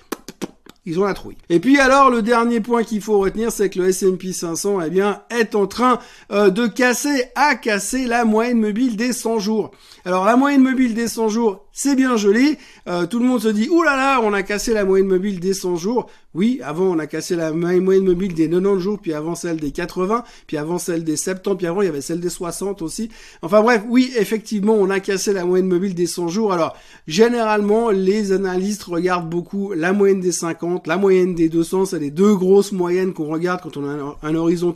ils 0.86 0.98
ont 0.98 1.04
la 1.04 1.14
trouille. 1.14 1.36
Et 1.48 1.60
puis 1.60 1.78
alors, 1.78 2.10
le 2.10 2.22
dernier 2.22 2.60
point 2.60 2.82
qu'il 2.84 3.02
faut 3.02 3.18
retenir, 3.18 3.52
c'est 3.52 3.68
que 3.70 3.78
le 3.78 3.88
S&P 3.88 4.32
500, 4.32 4.80
eh 4.82 4.90
bien, 4.90 5.22
est 5.30 5.54
en 5.54 5.66
train 5.66 5.98
euh, 6.32 6.50
de 6.50 6.66
casser, 6.66 7.24
à 7.34 7.54
casser 7.54 8.06
la 8.06 8.24
moyenne 8.24 8.60
mobile 8.60 8.96
des 8.96 9.12
100 9.12 9.38
jours. 9.38 9.70
Alors, 10.04 10.24
la 10.24 10.36
moyenne 10.36 10.62
mobile 10.62 10.94
des 10.94 11.08
100 11.08 11.28
jours, 11.28 11.66
c'est 11.82 11.96
bien 11.96 12.18
joli. 12.18 12.58
Euh, 12.88 13.06
tout 13.06 13.18
le 13.18 13.24
monde 13.24 13.40
se 13.40 13.48
dit, 13.48 13.70
ouh 13.70 13.82
là 13.82 13.96
là, 13.96 14.20
on 14.22 14.34
a 14.34 14.42
cassé 14.42 14.74
la 14.74 14.84
moyenne 14.84 15.08
mobile 15.08 15.40
des 15.40 15.54
100 15.54 15.76
jours. 15.76 16.10
Oui, 16.34 16.60
avant, 16.62 16.84
on 16.84 16.98
a 16.98 17.06
cassé 17.06 17.34
la 17.34 17.52
moyenne 17.52 18.04
mobile 18.04 18.34
des 18.34 18.48
90 18.48 18.80
jours, 18.80 18.98
puis 19.00 19.14
avant 19.14 19.34
celle 19.34 19.56
des 19.56 19.72
80, 19.72 20.22
puis 20.46 20.58
avant 20.58 20.78
celle 20.78 21.02
des 21.02 21.16
70, 21.16 21.56
puis 21.56 21.66
avant, 21.66 21.82
il 21.82 21.86
y 21.86 21.88
avait 21.88 22.02
celle 22.02 22.20
des 22.20 22.28
60 22.28 22.82
aussi. 22.82 23.08
Enfin 23.42 23.62
bref, 23.62 23.82
oui, 23.88 24.12
effectivement, 24.16 24.74
on 24.74 24.90
a 24.90 25.00
cassé 25.00 25.32
la 25.32 25.44
moyenne 25.44 25.66
mobile 25.66 25.94
des 25.94 26.06
100 26.06 26.28
jours. 26.28 26.52
Alors, 26.52 26.76
généralement, 27.08 27.90
les 27.90 28.30
analystes 28.30 28.84
regardent 28.84 29.28
beaucoup 29.28 29.72
la 29.72 29.92
moyenne 29.92 30.20
des 30.20 30.30
50, 30.30 30.86
la 30.86 30.98
moyenne 30.98 31.34
des 31.34 31.48
200, 31.48 31.86
c'est 31.86 31.98
les 31.98 32.10
deux 32.10 32.36
grosses 32.36 32.72
moyennes 32.72 33.12
qu'on 33.12 33.26
regarde 33.26 33.62
quand 33.62 33.76
on 33.76 33.88
a 33.88 34.16
un, 34.22 34.34
horizon 34.34 34.74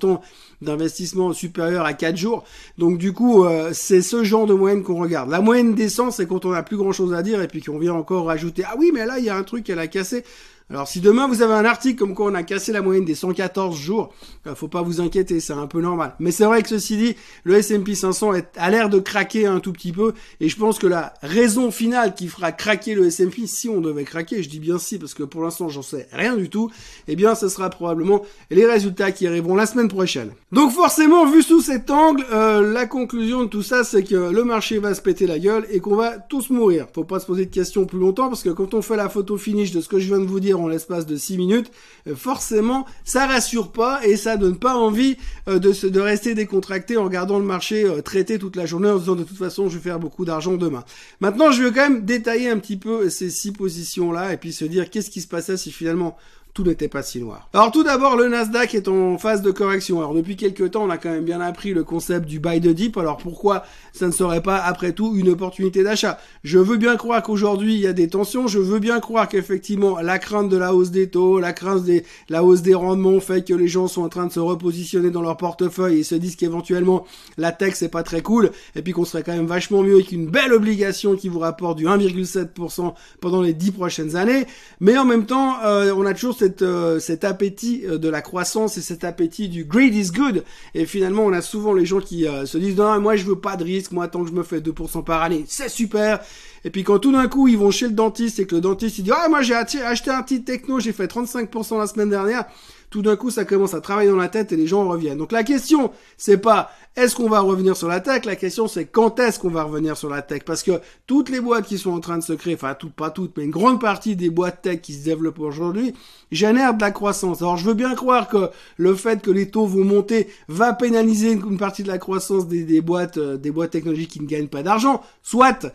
d'investissement 0.61 1.33
supérieur 1.33 1.85
à 1.85 1.93
4 1.93 2.17
jours. 2.17 2.45
Donc 2.79 2.99
du 2.99 3.13
coup, 3.13 3.45
euh, 3.45 3.71
c'est 3.73 4.03
ce 4.03 4.25
genre 4.25 4.47
de 4.47 4.55
moyenne 4.55 4.83
qu'on 4.83 5.01
regarde. 5.01 5.31
La 5.31 5.41
moyenne 5.41 5.75
des 5.75 5.89
100, 5.89 6.13
c'est 6.13 6.27
quand 6.27 6.47
on 6.47 6.53
a 6.53 6.63
plus 6.63 6.79
grand 6.79 6.91
chose 6.95 7.13
à 7.13 7.23
dire 7.23 7.43
et 7.43 7.49
puis 7.49 7.61
qu'on 7.61 7.79
vient 7.79 7.95
encore 7.95 8.27
rajouter, 8.27 8.63
ah 8.67 8.75
oui, 8.79 8.91
mais 8.95 9.05
là, 9.05 9.19
il 9.19 9.25
y 9.25 9.31
a 9.31 9.37
un 9.37 9.43
truc 9.43 9.65
qu'elle 9.65 9.79
a 9.79 9.87
cassé. 9.87 10.25
Alors 10.71 10.89
si 10.89 11.03
demain 11.03 11.29
vous 11.29 11.43
avez 11.43 11.53
un 11.53 11.67
article 11.67 11.99
comme 11.99 12.15
quoi 12.15 12.25
on 12.31 12.35
a 12.35 12.43
cassé 12.43 12.73
la 12.73 12.81
moyenne 12.81 13.05
des 13.05 13.15
114 13.15 13.79
jours, 13.79 14.15
euh, 14.47 14.55
faut 14.55 14.67
pas 14.67 14.81
vous 14.81 15.03
inquiéter, 15.03 15.39
c'est 15.39 15.53
un 15.53 15.67
peu 15.67 15.83
normal. 15.83 16.15
Mais 16.21 16.31
c'est 16.31 16.47
vrai 16.47 16.63
que 16.63 16.71
ceci 16.71 16.97
dit, 16.97 17.17
le 17.45 17.57
S&P 17.57 17.95
500 17.95 18.33
a 18.57 18.71
l'air 18.71 18.89
de 18.89 18.99
craquer 18.99 19.45
un 19.45 19.61
tout 19.61 19.75
petit 19.75 19.93
peu 19.93 20.15
et 20.41 20.49
je 20.49 20.57
pense 20.57 20.79
que 20.79 20.87
la 20.87 21.13
raison 21.21 21.71
finale 21.71 22.15
qui 22.15 22.29
fera 22.29 22.51
craquer 22.51 22.95
le 22.95 23.05
S&P, 23.09 23.47
si 23.47 23.69
on 23.69 23.83
devait 23.83 24.05
craquer, 24.05 24.43
je 24.43 24.49
dis 24.49 24.59
bien 24.59 24.79
si 24.79 24.99
parce 24.99 25.13
que 25.13 25.23
pour 25.23 25.43
l'instant 25.43 25.69
j'en 25.69 25.83
sais 25.83 26.09
rien 26.13 26.35
du 26.35 26.49
tout, 26.49 26.71
eh 27.09 27.15
bien 27.15 27.35
ce 27.35 27.51
sera 27.51 27.69
probablement 27.69 28.23
les 28.51 28.65
résultats 28.65 29.13
qui 29.13 29.27
arriveront 29.27 29.57
la 29.57 29.67
semaine 29.67 29.89
prochaine. 29.89 30.31
Donc 30.51 30.73
forcément, 30.73 31.27
vu 31.27 31.43
sous 31.43 31.61
cet 31.61 31.91
angle, 31.91 32.25
euh, 32.33 32.73
la 32.73 32.87
conclusion 32.87 33.43
de 33.43 33.49
tout 33.49 33.63
ça, 33.63 33.85
c'est 33.85 34.03
que 34.03 34.15
le 34.15 34.45
marché 34.45 34.79
va 34.79 34.95
se 34.95 35.03
péter 35.03 35.27
la 35.27 35.39
gueule 35.39 35.67
et 35.71 35.81
qu'on 35.81 35.97
va 35.97 36.19
tous 36.19 36.49
mourir. 36.49 36.87
Faut 36.95 37.05
pas 37.05 37.21
se 37.21 37.27
poser 37.27 37.45
de 37.45 37.53
questions 37.53 37.85
plus 37.85 37.99
longtemps 37.99 38.29
parce 38.29 38.43
que 38.43 38.49
quand 38.49 38.73
on 38.73 38.81
fait 38.81 38.97
la 38.97 39.11
photo 39.11 39.37
finish 39.37 39.71
de 39.71 39.83
ce 39.83 39.89
que 39.89 39.99
je 39.99 40.07
viens 40.07 40.21
de 40.21 40.25
vous 40.27 40.41
dire 40.41 40.54
en 40.61 40.69
l'espace 40.69 41.07
de 41.07 41.17
6 41.17 41.37
minutes, 41.37 41.71
euh, 42.07 42.15
forcément, 42.15 42.87
ça 43.05 43.27
rassure 43.27 43.73
pas 43.73 44.05
et 44.07 44.17
ça 44.17 44.37
donne 44.37 44.59
pas 44.59 44.77
envie 44.77 45.17
euh, 45.49 45.59
de, 45.59 45.73
se, 45.73 45.87
rester 45.99 46.35
décontracté 46.35 46.97
en 46.97 47.05
regardant 47.05 47.39
le 47.39 47.45
marché 47.45 47.85
euh, 47.85 48.01
traiter 48.03 48.39
toute 48.39 48.57
la 48.57 48.67
journée 48.67 48.89
en 48.89 48.99
disant 48.99 49.17
de 49.17 49.25
toute 49.25 49.39
façon, 49.39 49.69
je 49.69 49.77
vais 49.79 49.83
faire 49.83 49.99
beaucoup 49.99 50.25
d'argent 50.25 50.57
demain. 50.57 50.85
Maintenant, 51.21 51.51
je 51.51 51.63
vais 51.63 51.73
quand 51.73 51.89
même 51.89 52.05
détailler 52.05 52.49
un 52.49 52.59
petit 52.59 52.77
peu 52.77 53.09
ces 53.11 53.31
six 53.31 53.53
positions-là 53.53 54.33
et 54.33 54.37
puis 54.37 54.53
se 54.53 54.65
dire 54.65 54.91
qu'est-ce 54.91 55.11
qui 55.11 55.21
se 55.21 55.29
passait 55.29 55.57
si 55.57 55.71
finalement 55.73 56.17
tout 56.55 56.63
n'était 56.63 56.89
pas 56.89 57.03
si 57.03 57.21
noir. 57.21 57.49
Alors 57.53 57.73
tout 57.73 57.83
d'abord, 57.83 58.17
le 58.17 58.29
Nasdaq 58.29 58.77
est 58.77 58.87
en 58.87 59.19
phase 59.19 59.43
de 59.43 59.51
correction. 59.51 59.99
Alors 59.99 60.15
depuis 60.15 60.37
quelques 60.37 60.71
temps, 60.71 60.85
on 60.85 60.91
a 60.91 60.99
quand 60.99 61.11
même 61.11 61.25
bien 61.25 61.41
appris 61.41 61.75
le 61.75 61.83
concept 61.83 62.27
du 62.27 62.39
buy 62.39 62.61
the 62.61 62.69
dip. 62.69 62.97
Alors 62.97 63.17
pourquoi 63.17 63.65
ça 63.93 64.07
ne 64.07 64.13
serait 64.13 64.41
pas 64.41 64.59
après 64.59 64.93
tout 64.93 65.17
une 65.17 65.31
opportunité 65.31 65.83
d'achat? 65.83 66.17
Je 66.45 66.61
veux 66.61 66.77
bien 66.77 66.95
croire 66.97 67.25
qu'aujourd'hui 67.25 67.75
il 67.75 67.81
y 67.81 67.89
a 67.89 67.93
des 67.93 68.09
tensions. 68.09 68.47
Je 68.47 68.61
veux 68.61 68.79
bien 68.79 69.01
croire 69.01 69.29
qu'effectivement 69.29 69.99
la 69.99 70.21
crainte 70.21 70.49
de 70.49 70.57
la 70.57 70.73
hausse 70.75 70.93
des 70.93 71.11
taux, 71.11 71.41
la 71.41 71.53
crainte 71.53 71.83
des 71.83 72.05
la 72.29 72.45
hausse 72.45 72.63
des 72.63 72.75
rendements 72.75 73.19
fait 73.19 73.45
que 73.45 73.53
les 73.53 73.67
gens 73.67 73.89
sont 73.89 74.03
en 74.03 74.09
train 74.09 74.27
de 74.27 74.33
se 74.33 74.41
repositionner 74.41 75.11
dans 75.11 75.23
leur 75.23 75.37
portefeuille 75.37 75.99
et 75.99 76.05
se 76.05 76.15
disent 76.15 76.37
qu'éventuellement 76.37 77.05
la 77.37 77.51
tech 77.51 77.75
c'est 77.75 77.89
pas 77.89 78.05
très 78.05 78.23
cool 78.23 78.53
et 78.77 78.83
puis 78.83 78.93
qu'on 78.93 79.05
serait 79.05 79.25
quand 79.25 79.35
même 79.35 79.47
vachement 79.47 79.83
mieux 79.83 79.95
avec 79.95 80.13
une 80.13 80.29
belle 80.29 80.53
obligation 80.53 81.17
qui 81.17 81.29
vous 81.29 81.41
rapporte 81.41 81.79
du 81.79 81.87
1,7% 81.87 82.95
pendant 83.21 83.43
les 83.43 83.55
10 83.55 83.73
prochaines 83.73 84.15
années. 84.15 84.47
Mais 84.79 84.97
en 84.97 85.05
même 85.05 85.27
temps, 85.27 85.57
euh, 85.65 85.93
on 85.97 86.07
a 86.07 86.15
toujours 86.15 86.37
euh, 86.63 86.99
cet 87.01 87.25
appétit 87.25 87.83
euh, 87.87 87.99
de 87.99 88.09
la 88.09 88.23
croissance 88.23 88.77
et 88.77 88.81
cet 88.81 89.05
appétit 89.05 89.49
du 89.49 89.65
greed 89.65 89.95
is 89.95 90.11
good. 90.11 90.45
Et 90.75 90.87
finalement, 90.87 91.25
on 91.25 91.33
a 91.33 91.43
souvent 91.43 91.73
les 91.73 91.87
gens 91.87 92.01
qui 92.01 92.27
euh, 92.27 92.47
se 92.47 92.59
disent 92.59 92.77
non, 92.77 93.01
moi 93.01 93.17
je 93.17 93.25
veux 93.25 93.39
pas 93.39 93.57
de 93.57 93.65
risque, 93.65 93.93
moi 93.93 94.09
tant 94.09 94.23
que 94.23 94.31
je 94.31 94.35
me 94.35 94.43
fais 94.43 94.61
2% 94.61 95.05
par 95.05 95.23
année, 95.23 95.45
c'est 95.49 95.69
super. 95.69 96.21
Et 96.65 96.71
puis 96.71 96.83
quand 96.83 96.99
tout 96.99 97.13
d'un 97.13 97.29
coup 97.29 97.49
ils 97.49 97.59
vont 97.59 97.71
chez 97.71 97.87
le 97.87 97.93
dentiste 97.93 98.39
et 98.39 98.47
que 98.47 98.55
le 98.55 98.61
dentiste 98.61 99.01
dit 99.01 99.11
ah 99.15 99.29
moi 99.29 99.43
j'ai 99.43 99.55
acheté 99.55 100.11
un 100.11 100.23
petit 100.23 100.43
techno, 100.43 100.81
j'ai 100.81 100.93
fait 100.93 101.07
35% 101.07 101.79
la 101.79 101.87
semaine 101.87 102.11
dernière 102.11 102.45
tout 102.95 103.03
d'un 103.03 103.17
coup, 103.17 103.33
ça 103.33 103.45
commence 103.45 103.75
à 103.75 103.81
travailler 103.81 104.09
dans 104.09 104.17
la 104.17 104.29
tête 104.29 104.53
et 104.53 104.57
les 104.57 104.69
gens 104.69 104.89
reviennent. 104.89 105.19
Donc 105.19 105.33
la 105.33 105.43
question, 105.43 105.91
c'est 106.17 106.39
pas 106.39 106.71
est-ce 106.95 107.17
qu'on 107.17 107.29
va 107.29 107.41
revenir 107.41 107.77
sur 107.77 107.89
la 107.89 107.99
tech? 107.99 108.25
La 108.25 108.37
question, 108.37 108.69
c'est 108.69 108.85
quand 108.85 109.19
est-ce 109.19 109.41
qu'on 109.41 109.51
va 109.51 109.65
revenir 109.65 109.97
sur 109.97 110.09
la 110.09 110.23
tech? 110.23 110.43
Parce 110.47 110.63
que 110.63 110.81
toutes 111.09 111.29
les 111.29 111.41
boîtes 111.41 111.67
qui 111.67 111.77
sont 111.77 111.91
en 111.91 111.99
train 111.99 112.19
de 112.19 112.23
se 112.23 112.35
créer, 112.35 112.55
enfin 112.55 112.75
toutes, 112.75 112.93
pas 112.93 113.11
toutes, 113.11 113.37
mais 113.37 113.43
une 113.43 113.51
grande 113.51 113.81
partie 113.81 114.15
des 114.15 114.31
boîtes 114.31 114.63
tech 114.63 114.81
qui 114.81 114.93
se 114.93 115.05
développent 115.05 115.41
aujourd'hui, 115.41 115.93
génèrent 116.31 116.75
de 116.75 116.81
la 116.83 116.93
croissance. 116.93 117.43
Alors 117.43 117.57
je 117.57 117.67
veux 117.67 117.75
bien 117.75 117.97
croire 117.97 118.29
que 118.29 118.51
le 118.77 118.95
fait 118.95 119.21
que 119.21 119.33
les 119.33 119.51
taux 119.51 119.67
vont 119.67 119.83
monter 119.83 120.29
va 120.47 120.73
pénaliser 120.73 121.33
une 121.33 121.59
partie 121.59 121.83
de 121.83 121.89
la 121.89 121.99
croissance 121.99 122.47
des, 122.47 122.81
boîtes, 122.81 123.19
euh, 123.19 123.37
des 123.37 123.51
boîtes 123.51 123.73
technologiques 123.73 124.13
qui 124.13 124.21
ne 124.21 124.29
gagnent 124.29 124.47
pas 124.47 124.63
d'argent. 124.63 125.03
Soit 125.25 125.67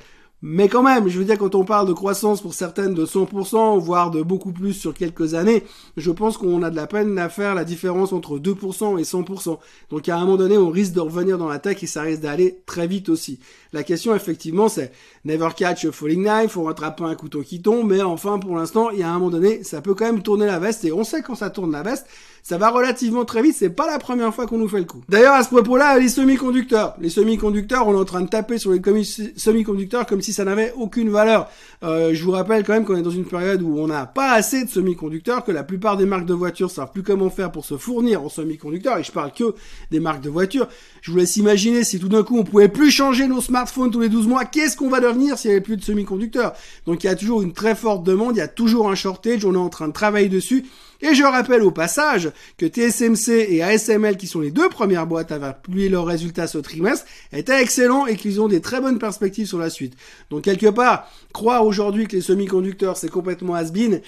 mais 0.41 0.69
quand 0.69 0.83
même, 0.83 1.09
je 1.09 1.19
veux 1.19 1.25
dire, 1.25 1.37
quand 1.37 1.53
on 1.53 1.65
parle 1.65 1.87
de 1.87 1.93
croissance 1.93 2.41
pour 2.41 2.53
certaines 2.53 2.93
de 2.93 3.05
100%, 3.05 3.77
voire 3.79 4.09
de 4.09 4.21
beaucoup 4.21 4.53
plus 4.53 4.73
sur 4.73 4.93
quelques 4.93 5.33
années, 5.33 5.63
je 5.97 6.11
pense 6.11 6.37
qu'on 6.37 6.63
a 6.63 6.69
de 6.69 6.77
la 6.77 6.87
peine 6.87 7.17
à 7.19 7.27
faire 7.27 7.55
la 7.55 7.65
différence 7.65 8.13
entre 8.13 8.39
2% 8.39 8.97
et 8.99 9.03
100%. 9.03 9.57
Donc 9.89 10.07
à 10.07 10.15
un 10.15 10.21
moment 10.21 10.37
donné, 10.37 10.57
on 10.57 10.69
risque 10.69 10.93
de 10.93 11.01
revenir 11.01 11.37
dans 11.37 11.49
la 11.49 11.59
tech 11.59 11.83
et 11.83 11.87
ça 11.87 12.03
risque 12.03 12.21
d'aller 12.21 12.61
très 12.65 12.87
vite 12.87 13.09
aussi. 13.09 13.39
La 13.73 13.83
question, 13.83 14.15
effectivement, 14.15 14.69
c'est 14.69 14.93
never 15.25 15.49
catch 15.55 15.85
a 15.85 15.91
falling 15.91 16.23
knife, 16.23 16.51
faut 16.51 16.63
rattraper 16.63 17.03
un 17.03 17.15
couteau 17.15 17.41
qui 17.41 17.61
tombe, 17.61 17.89
mais 17.89 18.01
enfin, 18.01 18.39
pour 18.39 18.55
l'instant, 18.55 18.91
il 18.91 18.99
y 18.99 19.03
a 19.03 19.09
un 19.09 19.13
moment 19.13 19.29
donné, 19.29 19.63
ça 19.63 19.81
peut 19.81 19.93
quand 19.93 20.05
même 20.05 20.21
tourner 20.21 20.45
la 20.45 20.59
veste 20.59 20.85
et 20.85 20.93
on 20.93 21.03
sait 21.03 21.21
quand 21.21 21.35
ça 21.35 21.49
tourne 21.49 21.71
la 21.71 21.83
veste, 21.83 22.07
ça 22.41 22.57
va 22.57 22.69
relativement 22.69 23.25
très 23.25 23.41
vite, 23.41 23.55
c'est 23.57 23.69
pas 23.69 23.85
la 23.85 23.99
première 23.99 24.33
fois 24.33 24.47
qu'on 24.47 24.57
nous 24.57 24.67
fait 24.67 24.79
le 24.79 24.85
coup. 24.85 25.03
D'ailleurs, 25.09 25.33
à 25.33 25.43
ce 25.43 25.49
propos-là, 25.49 25.99
les 25.99 26.09
semi-conducteurs. 26.09 26.95
Les 26.99 27.09
semi-conducteurs, 27.09 27.87
on 27.87 27.93
est 27.93 27.99
en 27.99 28.05
train 28.05 28.21
de 28.21 28.29
taper 28.29 28.57
sur 28.57 28.71
les 28.71 28.81
semi-conducteurs 29.35 30.05
comme 30.05 30.21
si 30.21 30.28
si 30.29 30.33
ça 30.33 30.45
n'avait 30.45 30.73
aucune 30.77 31.09
valeur. 31.09 31.49
Euh, 31.83 32.11
je 32.13 32.23
vous 32.23 32.31
rappelle 32.31 32.63
quand 32.63 32.73
même 32.73 32.85
qu'on 32.85 32.95
est 32.95 33.01
dans 33.01 33.09
une 33.09 33.25
période 33.25 33.63
où 33.63 33.79
on 33.79 33.87
n'a 33.87 34.05
pas 34.05 34.33
assez 34.33 34.63
de 34.63 34.69
semi-conducteurs, 34.69 35.43
que 35.43 35.51
la 35.51 35.63
plupart 35.63 35.97
des 35.97 36.05
marques 36.05 36.25
de 36.25 36.35
voitures 36.35 36.69
savent 36.69 36.91
plus 36.91 37.01
comment 37.01 37.31
faire 37.31 37.51
pour 37.51 37.65
se 37.65 37.77
fournir 37.77 38.23
en 38.23 38.29
semi-conducteurs, 38.29 38.99
et 38.99 39.03
je 39.03 39.11
parle 39.11 39.31
que 39.33 39.55
des 39.89 39.99
marques 39.99 40.21
de 40.21 40.29
voitures. 40.29 40.67
Je 41.01 41.11
vous 41.11 41.17
laisse 41.17 41.37
imaginer 41.37 41.83
si 41.83 41.99
tout 41.99 42.09
d'un 42.09 42.23
coup 42.23 42.37
on 42.37 42.43
pouvait 42.43 42.69
plus 42.69 42.91
changer 42.91 43.27
nos 43.27 43.41
smartphones 43.41 43.89
tous 43.89 44.01
les 44.01 44.09
12 44.09 44.27
mois, 44.27 44.45
qu'est-ce 44.45 44.77
qu'on 44.77 44.89
va 44.89 44.99
devenir 44.99 45.37
s'il 45.37 45.49
n'y 45.49 45.55
avait 45.55 45.63
plus 45.63 45.77
de 45.77 45.83
semi-conducteurs? 45.83 46.53
Donc 46.85 47.03
il 47.03 47.07
y 47.07 47.09
a 47.09 47.15
toujours 47.15 47.41
une 47.41 47.53
très 47.53 47.73
forte 47.73 48.03
demande, 48.03 48.35
il 48.35 48.39
y 48.39 48.41
a 48.41 48.47
toujours 48.47 48.89
un 48.89 48.95
shortage, 48.95 49.45
on 49.45 49.53
est 49.55 49.57
en 49.57 49.69
train 49.69 49.87
de 49.87 49.93
travailler 49.93 50.29
dessus. 50.29 50.65
Et 51.01 51.15
je 51.15 51.23
rappelle 51.23 51.63
au 51.63 51.71
passage 51.71 52.31
que 52.57 52.65
TSMC 52.65 53.47
et 53.49 53.63
ASML, 53.63 54.17
qui 54.17 54.27
sont 54.27 54.41
les 54.41 54.51
deux 54.51 54.67
premières 54.67 55.07
boîtes 55.07 55.31
à 55.31 55.39
publié 55.53 55.87
leurs 55.87 56.05
résultats 56.05 56.47
ce 56.47 56.57
trimestre, 56.57 57.05
étaient 57.31 57.61
excellents 57.61 58.05
et 58.05 58.15
qu'ils 58.15 58.41
ont 58.41 58.47
des 58.47 58.59
très 58.59 58.81
bonnes 58.81 58.99
perspectives 58.99 59.47
sur 59.47 59.59
la 59.59 59.69
suite. 59.69 59.93
Donc 60.29 60.43
quelque 60.43 60.67
part, 60.67 61.09
croire 61.33 61.65
aujourd'hui 61.65 62.07
que 62.07 62.15
les 62.15 62.21
semi-conducteurs 62.21 62.97
c'est 62.97 63.09
complètement 63.09 63.55
has-been, 63.55 64.01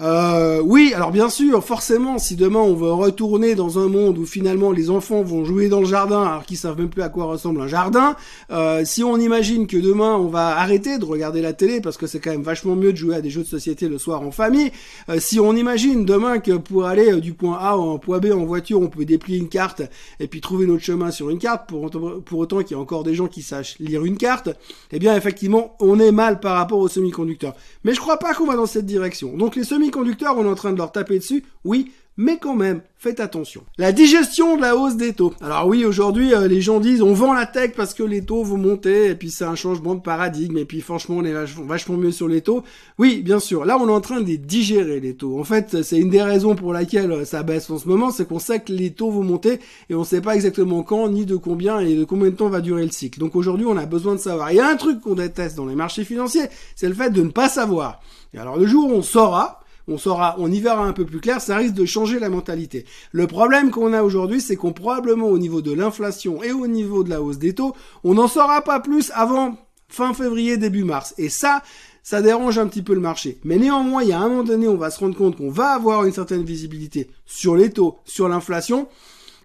euh, 0.00 0.60
oui, 0.64 0.92
alors 0.94 1.12
bien 1.12 1.28
sûr, 1.28 1.64
forcément, 1.64 2.18
si 2.18 2.34
demain 2.34 2.58
on 2.58 2.74
veut 2.74 2.92
retourner 2.92 3.54
dans 3.54 3.78
un 3.78 3.88
monde 3.88 4.18
où 4.18 4.26
finalement 4.26 4.72
les 4.72 4.90
enfants 4.90 5.22
vont 5.22 5.44
jouer 5.44 5.68
dans 5.68 5.80
le 5.80 5.86
jardin 5.86 6.22
alors 6.24 6.44
qu'ils 6.44 6.56
savent 6.56 6.78
même 6.78 6.88
plus 6.88 7.02
à 7.02 7.08
quoi 7.08 7.26
ressemble 7.26 7.60
un 7.60 7.68
jardin, 7.68 8.16
euh, 8.50 8.84
si 8.84 9.04
on 9.04 9.18
imagine 9.18 9.68
que 9.68 9.76
demain 9.76 10.16
on 10.16 10.26
va 10.26 10.58
arrêter 10.58 10.98
de 10.98 11.04
regarder 11.04 11.42
la 11.42 11.52
télé 11.52 11.80
parce 11.80 11.96
que 11.96 12.08
c'est 12.08 12.18
quand 12.18 12.32
même 12.32 12.42
vachement 12.42 12.74
mieux 12.74 12.92
de 12.92 12.98
jouer 12.98 13.14
à 13.14 13.20
des 13.20 13.30
jeux 13.30 13.42
de 13.42 13.48
société 13.48 13.88
le 13.88 13.98
soir 13.98 14.22
en 14.22 14.32
famille, 14.32 14.72
euh, 15.08 15.20
si 15.20 15.38
on 15.38 15.54
imagine 15.54 16.04
demain 16.04 16.23
que 16.42 16.56
pour 16.56 16.86
aller 16.86 17.12
euh, 17.12 17.20
du 17.20 17.34
point 17.34 17.58
A 17.58 17.76
au 17.76 17.98
point 17.98 18.18
B 18.18 18.26
en 18.32 18.44
voiture, 18.44 18.80
on 18.80 18.88
peut 18.88 19.04
déplier 19.04 19.38
une 19.38 19.48
carte 19.48 19.82
et 20.20 20.26
puis 20.26 20.40
trouver 20.40 20.66
notre 20.66 20.82
chemin 20.82 21.10
sur 21.10 21.30
une 21.30 21.38
carte, 21.38 21.68
pour, 21.68 21.90
pour 21.90 22.38
autant 22.38 22.62
qu'il 22.62 22.72
y 22.72 22.74
a 22.74 22.82
encore 22.82 23.04
des 23.04 23.14
gens 23.14 23.26
qui 23.26 23.42
sachent 23.42 23.78
lire 23.78 24.04
une 24.04 24.16
carte, 24.16 24.50
eh 24.92 24.98
bien 24.98 25.16
effectivement, 25.16 25.76
on 25.80 25.98
est 26.00 26.12
mal 26.12 26.40
par 26.40 26.56
rapport 26.56 26.78
aux 26.78 26.88
semi-conducteurs. 26.88 27.54
Mais 27.84 27.94
je 27.94 28.00
crois 28.00 28.18
pas 28.18 28.34
qu'on 28.34 28.46
va 28.46 28.56
dans 28.56 28.66
cette 28.66 28.86
direction. 28.86 29.36
Donc 29.36 29.56
les 29.56 29.64
semi-conducteurs, 29.64 30.36
on 30.36 30.44
est 30.44 30.48
en 30.48 30.54
train 30.54 30.72
de 30.72 30.78
leur 30.78 30.92
taper 30.92 31.18
dessus, 31.18 31.44
oui, 31.64 31.92
mais 32.16 32.38
quand 32.38 32.54
même, 32.54 32.82
faites 32.96 33.18
attention. 33.18 33.64
La 33.76 33.92
digestion 33.92 34.56
de 34.56 34.62
la 34.62 34.76
hausse 34.76 34.96
des 34.96 35.12
taux. 35.12 35.34
Alors 35.40 35.66
oui, 35.66 35.84
aujourd'hui, 35.84 36.32
euh, 36.32 36.46
les 36.46 36.60
gens 36.60 36.78
disent 36.78 37.02
on 37.02 37.12
vend 37.12 37.32
la 37.32 37.44
tech 37.44 37.72
parce 37.76 37.92
que 37.92 38.04
les 38.04 38.24
taux 38.24 38.44
vont 38.44 38.56
monter, 38.56 39.10
et 39.10 39.14
puis 39.14 39.30
c'est 39.30 39.44
un 39.44 39.56
changement 39.56 39.94
de 39.94 40.00
paradigme, 40.00 40.58
et 40.58 40.64
puis 40.64 40.80
franchement, 40.80 41.16
on 41.18 41.24
est 41.24 41.34
vachement 41.66 41.96
mieux 41.96 42.12
sur 42.12 42.28
les 42.28 42.40
taux. 42.40 42.62
Oui, 42.98 43.20
bien 43.22 43.40
sûr, 43.40 43.64
là 43.64 43.76
on 43.78 43.88
est 43.88 43.92
en 43.92 44.00
train 44.00 44.20
de 44.20 44.36
digérer, 44.36 45.00
les 45.00 45.14
taux. 45.14 45.38
En 45.40 45.44
fait, 45.44 45.82
c'est 45.82 45.98
une 45.98 46.10
des 46.10 46.22
raisons 46.22 46.54
pour 46.54 46.72
laquelle 46.72 47.10
euh, 47.10 47.24
ça 47.24 47.42
baisse 47.42 47.68
en 47.70 47.78
ce 47.78 47.88
moment, 47.88 48.10
c'est 48.10 48.28
qu'on 48.28 48.38
sait 48.38 48.60
que 48.60 48.72
les 48.72 48.92
taux 48.92 49.10
vont 49.10 49.24
monter, 49.24 49.58
et 49.90 49.94
on 49.94 50.04
sait 50.04 50.20
pas 50.20 50.36
exactement 50.36 50.82
quand, 50.82 51.08
ni 51.08 51.26
de 51.26 51.36
combien, 51.36 51.80
et 51.80 51.96
de 51.96 52.04
combien 52.04 52.30
de 52.30 52.36
temps 52.36 52.48
va 52.48 52.60
durer 52.60 52.84
le 52.84 52.92
cycle. 52.92 53.18
Donc 53.18 53.34
aujourd'hui, 53.34 53.66
on 53.66 53.76
a 53.76 53.86
besoin 53.86 54.14
de 54.14 54.20
savoir. 54.20 54.52
Il 54.52 54.56
y 54.56 54.60
a 54.60 54.68
un 54.68 54.76
truc 54.76 55.00
qu'on 55.00 55.14
déteste 55.14 55.56
dans 55.56 55.66
les 55.66 55.74
marchés 55.74 56.04
financiers, 56.04 56.46
c'est 56.76 56.88
le 56.88 56.94
fait 56.94 57.10
de 57.10 57.22
ne 57.22 57.30
pas 57.30 57.48
savoir. 57.48 58.00
Et 58.32 58.38
alors 58.38 58.56
le 58.56 58.66
jour 58.66 58.88
où 58.88 58.92
on 58.92 59.02
saura, 59.02 59.63
on 59.88 59.98
saura, 59.98 60.36
on 60.38 60.50
y 60.50 60.60
verra 60.60 60.84
un 60.84 60.92
peu 60.92 61.04
plus 61.04 61.20
clair, 61.20 61.40
ça 61.40 61.56
risque 61.56 61.74
de 61.74 61.84
changer 61.84 62.18
la 62.18 62.28
mentalité. 62.28 62.84
Le 63.12 63.26
problème 63.26 63.70
qu'on 63.70 63.92
a 63.92 64.02
aujourd'hui, 64.02 64.40
c'est 64.40 64.56
qu'on 64.56 64.72
probablement 64.72 65.26
au 65.26 65.38
niveau 65.38 65.62
de 65.62 65.72
l'inflation 65.72 66.42
et 66.42 66.52
au 66.52 66.66
niveau 66.66 67.04
de 67.04 67.10
la 67.10 67.22
hausse 67.22 67.38
des 67.38 67.54
taux, 67.54 67.74
on 68.02 68.14
n'en 68.14 68.28
saura 68.28 68.62
pas 68.62 68.80
plus 68.80 69.10
avant 69.14 69.56
fin 69.88 70.14
février, 70.14 70.56
début 70.56 70.84
mars. 70.84 71.14
Et 71.18 71.28
ça, 71.28 71.62
ça 72.02 72.20
dérange 72.20 72.58
un 72.58 72.66
petit 72.66 72.82
peu 72.82 72.94
le 72.94 73.00
marché. 73.00 73.38
Mais 73.44 73.56
néanmoins, 73.56 74.02
il 74.02 74.10
y 74.10 74.12
a 74.12 74.20
un 74.20 74.28
moment 74.28 74.44
donné, 74.44 74.68
on 74.68 74.76
va 74.76 74.90
se 74.90 75.00
rendre 75.00 75.16
compte 75.16 75.36
qu'on 75.36 75.50
va 75.50 75.70
avoir 75.70 76.04
une 76.04 76.12
certaine 76.12 76.44
visibilité 76.44 77.10
sur 77.24 77.56
les 77.56 77.70
taux, 77.70 77.98
sur 78.04 78.28
l'inflation. 78.28 78.88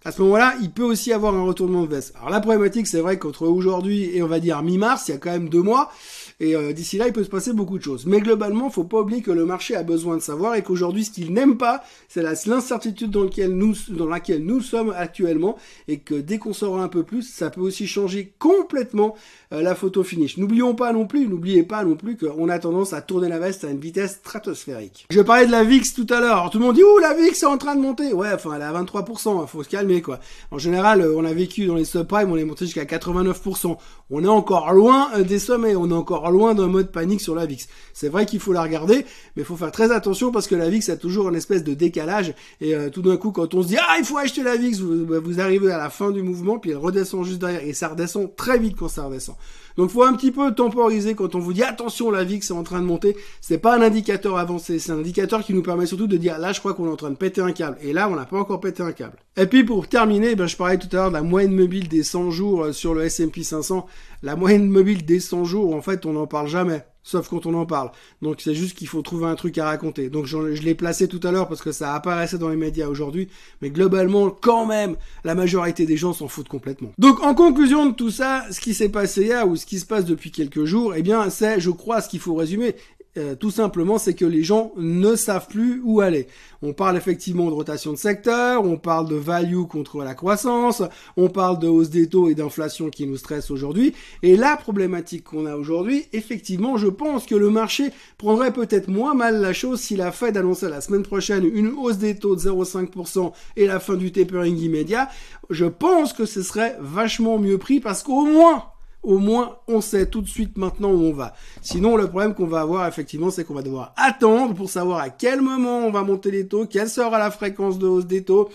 À 0.05 0.11
ce 0.11 0.21
moment-là, 0.21 0.55
il 0.61 0.71
peut 0.71 0.83
aussi 0.83 1.11
avoir 1.11 1.35
un 1.35 1.43
retournement 1.43 1.83
de 1.83 1.89
veste. 1.89 2.13
Alors 2.15 2.29
la 2.29 2.39
problématique, 2.39 2.87
c'est 2.87 3.01
vrai 3.01 3.19
qu'entre 3.19 3.47
aujourd'hui 3.47 4.15
et 4.15 4.23
on 4.23 4.27
va 4.27 4.39
dire 4.39 4.61
mi-mars, 4.63 5.07
il 5.07 5.11
y 5.11 5.13
a 5.13 5.17
quand 5.17 5.31
même 5.31 5.49
deux 5.49 5.61
mois. 5.61 5.91
Et 6.39 6.55
euh, 6.55 6.71
d'ici 6.71 6.97
là, 6.97 7.07
il 7.07 7.13
peut 7.13 7.23
se 7.23 7.29
passer 7.29 7.53
beaucoup 7.53 7.77
de 7.77 7.83
choses. 7.83 8.05
Mais 8.05 8.21
globalement, 8.21 8.69
faut 8.69 8.85
pas 8.85 9.01
oublier 9.01 9.21
que 9.21 9.31
le 9.31 9.45
marché 9.45 9.75
a 9.75 9.83
besoin 9.83 10.15
de 10.15 10.21
savoir 10.21 10.55
et 10.55 10.63
qu'aujourd'hui, 10.63 11.03
ce 11.03 11.11
qu'il 11.11 11.33
n'aime 11.33 11.57
pas, 11.57 11.83
c'est 12.07 12.21
l'incertitude 12.21 13.11
dans, 13.11 13.23
laquelle 13.23 13.53
nous, 13.53 13.75
dans 13.89 14.07
laquelle 14.07 14.43
nous 14.45 14.61
sommes 14.61 14.93
actuellement 14.95 15.57
et 15.87 15.99
que 15.99 16.15
dès 16.15 16.37
qu'on 16.37 16.53
saura 16.53 16.83
un 16.83 16.87
peu 16.87 17.03
plus, 17.03 17.23
ça 17.23 17.49
peut 17.49 17.61
aussi 17.61 17.87
changer 17.87 18.33
complètement 18.39 19.15
la 19.51 19.73
photo 19.73 20.03
finish. 20.03 20.37
N'oublions 20.37 20.75
pas 20.75 20.93
non 20.93 21.07
plus, 21.07 21.27
n'oubliez 21.27 21.63
pas 21.63 21.83
non 21.83 21.95
plus 21.95 22.17
qu'on 22.17 22.49
a 22.49 22.59
tendance 22.59 22.93
à 22.93 23.01
tourner 23.01 23.29
la 23.29 23.39
veste 23.39 23.63
à 23.63 23.69
une 23.69 23.79
vitesse 23.79 24.17
stratosphérique. 24.19 25.07
Je 25.09 25.21
parlais 25.21 25.47
de 25.47 25.51
la 25.51 25.63
VIX 25.63 25.93
tout 25.93 26.07
à 26.09 26.19
l'heure. 26.19 26.49
Tout 26.51 26.59
le 26.59 26.65
monde 26.65 26.75
dit, 26.75 26.83
ouh, 26.83 26.99
la 26.99 27.13
VIX 27.15 27.41
est 27.41 27.45
en 27.45 27.57
train 27.57 27.75
de 27.75 27.81
monter. 27.81 28.13
Ouais, 28.13 28.31
enfin, 28.33 28.51
elle 28.55 28.61
est 28.61 28.65
à 28.65 28.73
23%, 28.73 29.47
faut 29.47 29.63
se 29.63 29.69
calmer, 29.69 30.01
quoi. 30.01 30.19
En 30.51 30.59
général, 30.59 31.01
euh, 31.01 31.15
on 31.15 31.25
a 31.25 31.33
vécu 31.33 31.65
dans 31.65 31.75
les 31.75 31.85
subprimes, 31.85 32.31
on 32.31 32.37
est 32.37 32.45
monté 32.45 32.65
jusqu'à 32.65 32.85
89%. 32.85 33.77
On 34.11 34.23
est 34.23 34.27
encore 34.27 34.73
loin 34.73 35.09
des 35.21 35.39
sommets, 35.39 35.75
on 35.75 35.89
est 35.89 35.93
encore 35.93 36.31
loin 36.31 36.53
d'un 36.53 36.67
mode 36.67 36.91
panique 36.91 37.21
sur 37.21 37.35
la 37.35 37.45
VIX. 37.45 37.67
C'est 37.93 38.09
vrai 38.09 38.25
qu'il 38.25 38.39
faut 38.39 38.53
la 38.53 38.61
regarder, 38.61 39.05
mais 39.35 39.43
il 39.43 39.45
faut 39.45 39.55
faire 39.55 39.71
très 39.71 39.91
attention 39.91 40.31
parce 40.31 40.47
que 40.47 40.55
la 40.55 40.69
VIX 40.69 40.89
a 40.89 40.97
toujours 40.97 41.29
une 41.29 41.35
espèce 41.35 41.63
de 41.63 41.73
décalage 41.73 42.33
et 42.61 42.75
euh, 42.75 42.89
tout 42.89 43.01
d'un 43.01 43.17
coup 43.17 43.31
quand 43.31 43.53
on 43.53 43.61
se 43.61 43.67
dit 43.67 43.77
ah 43.77 43.95
il 43.99 44.05
faut 44.05 44.17
acheter 44.17 44.43
la 44.43 44.55
VIX, 44.55 44.79
vous, 44.79 45.05
bah, 45.05 45.19
vous 45.19 45.39
arrivez 45.39 45.71
à 45.71 45.77
la 45.77 45.89
fin 45.89 46.11
du 46.11 46.23
mouvement 46.23 46.59
puis 46.59 46.71
elle 46.71 46.77
redescend 46.77 47.23
juste 47.23 47.39
derrière 47.39 47.63
et 47.63 47.73
ça 47.73 47.89
redescend 47.89 48.35
très 48.35 48.57
vite 48.57 48.75
quand 48.77 48.87
ça 48.87 49.03
redescend. 49.03 49.35
Donc 49.77 49.91
faut 49.91 50.03
un 50.03 50.13
petit 50.13 50.31
peu 50.31 50.53
temporiser 50.53 51.15
quand 51.15 51.35
on 51.35 51.39
vous 51.39 51.53
dit 51.53 51.63
attention 51.63 52.11
la 52.11 52.23
VIX 52.23 52.49
est 52.49 52.53
en 52.53 52.63
train 52.63 52.79
de 52.81 52.85
monter. 52.85 53.15
C'est 53.39 53.59
pas 53.59 53.77
un 53.77 53.81
indicateur 53.81 54.37
avancé, 54.37 54.79
c'est 54.79 54.91
un 54.91 54.99
indicateur 54.99 55.41
qui 55.41 55.53
nous 55.53 55.63
permet 55.63 55.85
surtout 55.85 56.07
de 56.07 56.17
dire 56.17 56.37
là 56.37 56.51
je 56.51 56.59
crois 56.59 56.73
qu'on 56.73 56.87
est 56.87 56.91
en 56.91 56.97
train 56.97 57.11
de 57.11 57.15
péter 57.15 57.41
un 57.41 57.51
câble. 57.51 57.77
Et 57.81 57.93
là 57.93 58.09
on 58.09 58.15
n'a 58.15 58.25
pas 58.25 58.39
encore 58.39 58.59
pété 58.59 58.83
un 58.83 58.91
câble. 58.91 59.17
Et 59.37 59.45
puis 59.45 59.63
pour 59.63 59.87
terminer, 59.87 60.35
ben, 60.35 60.47
je 60.47 60.57
parlais 60.57 60.77
tout 60.77 60.89
à 60.91 60.95
l'heure 60.95 61.09
de 61.09 61.15
la 61.15 61.21
moyenne 61.21 61.53
mobile 61.53 61.87
des 61.87 62.03
100 62.03 62.31
jours 62.31 62.63
euh, 62.63 62.71
sur 62.73 62.93
le 62.93 63.03
S&P 63.03 63.43
500. 63.43 63.85
La 64.21 64.35
moyenne 64.35 64.67
mobile 64.67 65.05
des 65.05 65.19
100 65.19 65.45
jours, 65.45 65.73
en 65.73 65.81
fait 65.81 66.05
on 66.05 66.13
n'en 66.13 66.27
parle 66.27 66.47
jamais 66.47 66.83
sauf 67.09 67.27
quand 67.27 67.45
on 67.45 67.53
en 67.55 67.65
parle. 67.65 67.91
Donc 68.21 68.37
c'est 68.39 68.53
juste 68.53 68.77
qu'il 68.77 68.87
faut 68.87 69.01
trouver 69.01 69.25
un 69.25 69.35
truc 69.35 69.57
à 69.57 69.65
raconter. 69.65 70.09
Donc 70.09 70.25
je, 70.25 70.37
l'ai 70.37 70.75
placé 70.75 71.07
tout 71.07 71.19
à 71.23 71.31
l'heure 71.31 71.47
parce 71.47 71.61
que 71.61 71.71
ça 71.71 71.95
apparaissait 71.95 72.37
dans 72.37 72.49
les 72.49 72.55
médias 72.55 72.87
aujourd'hui, 72.87 73.27
mais 73.61 73.69
globalement 73.69 74.29
quand 74.29 74.65
même 74.65 74.95
la 75.23 75.35
majorité 75.35 75.85
des 75.85 75.97
gens 75.97 76.13
s'en 76.13 76.27
foutent 76.27 76.49
complètement. 76.49 76.91
Donc 76.97 77.21
en 77.23 77.33
conclusion 77.33 77.87
de 77.87 77.93
tout 77.93 78.11
ça, 78.11 78.45
ce 78.51 78.59
qui 78.59 78.73
s'est 78.73 78.89
passé 78.89 79.23
hier 79.23 79.47
ou 79.47 79.55
ce 79.55 79.65
qui 79.65 79.79
se 79.79 79.85
passe 79.85 80.05
depuis 80.05 80.31
quelques 80.31 80.65
jours, 80.65 80.93
eh 80.95 81.01
bien 81.01 81.29
c'est 81.29 81.59
je 81.59 81.71
crois 81.71 82.01
ce 82.01 82.09
qu'il 82.09 82.19
faut 82.19 82.35
résumer. 82.35 82.75
Euh, 83.19 83.35
tout 83.35 83.51
simplement, 83.51 83.97
c'est 83.97 84.13
que 84.13 84.25
les 84.25 84.43
gens 84.43 84.71
ne 84.77 85.15
savent 85.15 85.47
plus 85.47 85.81
où 85.83 85.99
aller. 85.99 86.27
On 86.61 86.73
parle 86.73 86.95
effectivement 86.95 87.47
de 87.47 87.53
rotation 87.53 87.91
de 87.91 87.97
secteur, 87.97 88.63
on 88.63 88.77
parle 88.77 89.09
de 89.09 89.15
value 89.15 89.63
contre 89.63 90.03
la 90.03 90.13
croissance, 90.13 90.83
on 91.17 91.27
parle 91.27 91.59
de 91.59 91.67
hausse 91.67 91.89
des 91.89 92.07
taux 92.07 92.29
et 92.29 92.35
d'inflation 92.35 92.89
qui 92.89 93.05
nous 93.05 93.17
stressent 93.17 93.51
aujourd'hui. 93.51 93.93
Et 94.23 94.37
la 94.37 94.55
problématique 94.55 95.25
qu'on 95.25 95.45
a 95.45 95.55
aujourd'hui, 95.55 96.05
effectivement, 96.13 96.77
je 96.77 96.87
pense 96.87 97.25
que 97.25 97.35
le 97.35 97.49
marché 97.49 97.91
prendrait 98.17 98.53
peut-être 98.53 98.87
moins 98.87 99.13
mal 99.13 99.41
la 99.41 99.53
chose 99.53 99.81
si 99.81 99.97
la 99.97 100.11
Fed 100.11 100.37
annonçait 100.37 100.69
la 100.69 100.81
semaine 100.81 101.03
prochaine 101.03 101.43
une 101.45 101.73
hausse 101.77 101.97
des 101.97 102.15
taux 102.15 102.35
de 102.35 102.41
0,5% 102.41 103.33
et 103.57 103.67
la 103.67 103.79
fin 103.79 103.95
du 103.95 104.11
tapering 104.11 104.57
immédiat. 104.57 105.09
Je 105.49 105.65
pense 105.65 106.13
que 106.13 106.25
ce 106.25 106.41
serait 106.41 106.77
vachement 106.79 107.37
mieux 107.37 107.57
pris 107.57 107.81
parce 107.81 108.01
qu'au 108.01 108.25
moins, 108.25 108.63
au 109.03 109.17
moins 109.17 109.57
on 109.67 109.81
sait 109.81 110.05
tout 110.07 110.21
de 110.21 110.27
suite 110.27 110.57
maintenant 110.57 110.91
où 110.91 111.03
on 111.03 111.13
va. 111.13 111.33
Sinon, 111.61 111.95
le 111.95 112.07
problème 112.07 112.33
qu'on 112.33 112.47
va 112.47 112.61
avoir 112.61 112.87
effectivement, 112.87 113.29
c'est 113.31 113.43
qu'on 113.43 113.53
va 113.53 113.61
devoir 113.61 113.93
attendre 113.95 114.53
pour 114.53 114.69
savoir 114.69 114.99
à 114.99 115.09
quel 115.09 115.41
moment 115.41 115.79
on 115.79 115.91
va 115.91 116.03
monter 116.03 116.31
les 116.31 116.47
taux, 116.47 116.65
quelle 116.65 116.89
sera 116.89 117.17
la 117.17 117.31
fréquence 117.31 117.79
de 117.79 117.87
hausse 117.87 118.05
des 118.05 118.23
taux, 118.23 118.49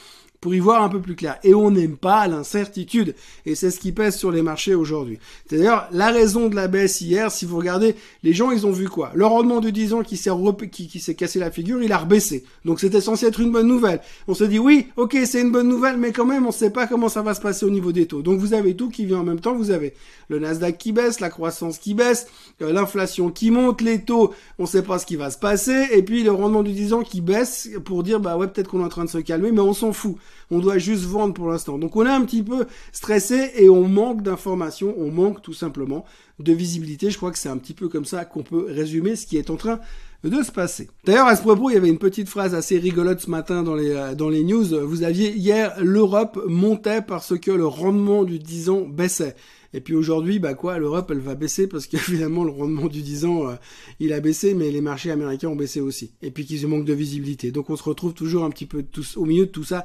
pour 0.44 0.54
y 0.54 0.58
voir 0.58 0.82
un 0.82 0.90
peu 0.90 1.00
plus 1.00 1.14
clair. 1.14 1.38
Et 1.42 1.54
on 1.54 1.70
n'aime 1.70 1.96
pas 1.96 2.28
l'incertitude. 2.28 3.14
Et 3.46 3.54
c'est 3.54 3.70
ce 3.70 3.80
qui 3.80 3.92
pèse 3.92 4.14
sur 4.14 4.30
les 4.30 4.42
marchés 4.42 4.74
aujourd'hui. 4.74 5.18
C'est 5.48 5.56
d'ailleurs 5.56 5.88
la 5.90 6.10
raison 6.10 6.50
de 6.50 6.54
la 6.54 6.68
baisse 6.68 7.00
hier. 7.00 7.32
Si 7.32 7.46
vous 7.46 7.56
regardez, 7.56 7.96
les 8.22 8.34
gens, 8.34 8.50
ils 8.50 8.66
ont 8.66 8.70
vu 8.70 8.86
quoi? 8.86 9.10
Le 9.14 9.24
rendement 9.24 9.60
de 9.60 9.70
10 9.70 9.94
ans 9.94 10.02
qui 10.02 10.18
s'est 10.18 10.30
qui, 10.70 10.86
qui 10.86 11.00
s'est 11.00 11.14
cassé 11.14 11.38
la 11.38 11.50
figure, 11.50 11.82
il 11.82 11.90
a 11.94 11.96
rebaissé. 11.96 12.44
Donc 12.66 12.78
c'était 12.78 13.00
censé 13.00 13.24
être 13.24 13.40
une 13.40 13.52
bonne 13.52 13.66
nouvelle. 13.66 14.00
On 14.28 14.34
se 14.34 14.44
dit 14.44 14.58
oui, 14.58 14.88
ok, 14.98 15.16
c'est 15.24 15.40
une 15.40 15.50
bonne 15.50 15.66
nouvelle, 15.66 15.96
mais 15.96 16.12
quand 16.12 16.26
même, 16.26 16.44
on 16.44 16.48
ne 16.48 16.52
sait 16.52 16.68
pas 16.68 16.86
comment 16.86 17.08
ça 17.08 17.22
va 17.22 17.32
se 17.32 17.40
passer 17.40 17.64
au 17.64 17.70
niveau 17.70 17.92
des 17.92 18.04
taux. 18.04 18.20
Donc 18.20 18.38
vous 18.38 18.52
avez 18.52 18.76
tout 18.76 18.90
qui 18.90 19.06
vient 19.06 19.20
en 19.20 19.24
même 19.24 19.40
temps. 19.40 19.54
Vous 19.54 19.70
avez 19.70 19.94
le 20.28 20.38
Nasdaq 20.40 20.76
qui 20.76 20.92
baisse, 20.92 21.20
la 21.20 21.30
croissance 21.30 21.78
qui 21.78 21.94
baisse, 21.94 22.26
euh, 22.60 22.70
l'inflation 22.70 23.30
qui 23.30 23.50
monte, 23.50 23.80
les 23.80 24.02
taux, 24.02 24.34
on 24.58 24.64
ne 24.64 24.68
sait 24.68 24.82
pas 24.82 24.98
ce 24.98 25.06
qui 25.06 25.16
va 25.16 25.30
se 25.30 25.38
passer, 25.38 25.88
et 25.92 26.02
puis 26.02 26.22
le 26.22 26.32
rendement 26.32 26.62
du 26.62 26.72
10 26.72 26.92
ans 26.92 27.02
qui 27.02 27.22
baisse 27.22 27.70
pour 27.84 28.02
dire 28.02 28.20
bah 28.20 28.36
ouais, 28.36 28.48
peut-être 28.48 28.68
qu'on 28.68 28.80
est 28.80 28.84
en 28.84 28.88
train 28.88 29.04
de 29.04 29.10
se 29.10 29.18
calmer, 29.18 29.52
mais 29.52 29.60
on 29.60 29.72
s'en 29.72 29.94
fout. 29.94 30.16
On 30.50 30.58
doit 30.58 30.78
juste 30.78 31.04
vendre 31.04 31.34
pour 31.34 31.48
l'instant. 31.48 31.78
Donc 31.78 31.96
on 31.96 32.06
est 32.06 32.10
un 32.10 32.24
petit 32.24 32.42
peu 32.42 32.66
stressé 32.92 33.52
et 33.56 33.68
on 33.68 33.88
manque 33.88 34.22
d'informations, 34.22 34.94
on 34.98 35.10
manque 35.10 35.42
tout 35.42 35.54
simplement 35.54 36.04
de 36.38 36.52
visibilité. 36.52 37.10
Je 37.10 37.16
crois 37.16 37.30
que 37.30 37.38
c'est 37.38 37.48
un 37.48 37.58
petit 37.58 37.74
peu 37.74 37.88
comme 37.88 38.04
ça 38.04 38.24
qu'on 38.24 38.42
peut 38.42 38.66
résumer 38.68 39.16
ce 39.16 39.26
qui 39.26 39.36
est 39.36 39.50
en 39.50 39.56
train 39.56 39.80
de 40.24 40.42
se 40.42 40.50
passer. 40.50 40.88
D'ailleurs, 41.04 41.26
à 41.26 41.36
ce 41.36 41.42
propos, 41.42 41.70
il 41.70 41.74
y 41.74 41.76
avait 41.76 41.88
une 41.88 41.98
petite 41.98 42.28
phrase 42.28 42.54
assez 42.54 42.78
rigolote 42.78 43.20
ce 43.20 43.30
matin 43.30 43.62
dans 43.62 43.74
les, 43.74 43.90
euh, 43.90 44.14
dans 44.14 44.30
les 44.30 44.42
news. 44.42 44.64
Vous 44.86 45.02
aviez 45.02 45.32
hier, 45.36 45.74
l'Europe 45.80 46.42
montait 46.46 47.02
parce 47.02 47.38
que 47.38 47.50
le 47.50 47.66
rendement 47.66 48.24
du 48.24 48.38
10 48.38 48.70
ans 48.70 48.80
baissait. 48.82 49.36
Et 49.74 49.80
puis 49.80 49.94
aujourd'hui, 49.94 50.38
bah 50.38 50.54
quoi, 50.54 50.78
l'Europe, 50.78 51.10
elle 51.10 51.18
va 51.18 51.34
baisser 51.34 51.66
parce 51.66 51.86
que 51.86 51.96
finalement 51.98 52.44
le 52.44 52.50
rendement 52.50 52.86
du 52.86 53.02
10 53.02 53.24
ans, 53.26 53.48
euh, 53.48 53.54
il 54.00 54.12
a 54.12 54.20
baissé, 54.20 54.54
mais 54.54 54.70
les 54.70 54.80
marchés 54.80 55.10
américains 55.10 55.48
ont 55.48 55.56
baissé 55.56 55.80
aussi. 55.80 56.12
Et 56.22 56.30
puis 56.30 56.46
qu'ils 56.46 56.66
manquent 56.66 56.86
de 56.86 56.94
visibilité. 56.94 57.50
Donc 57.50 57.68
on 57.70 57.76
se 57.76 57.82
retrouve 57.82 58.14
toujours 58.14 58.44
un 58.44 58.50
petit 58.50 58.66
peu 58.66 58.82
tous, 58.82 59.16
au 59.16 59.26
milieu 59.26 59.46
de 59.46 59.50
tout 59.50 59.64
ça. 59.64 59.84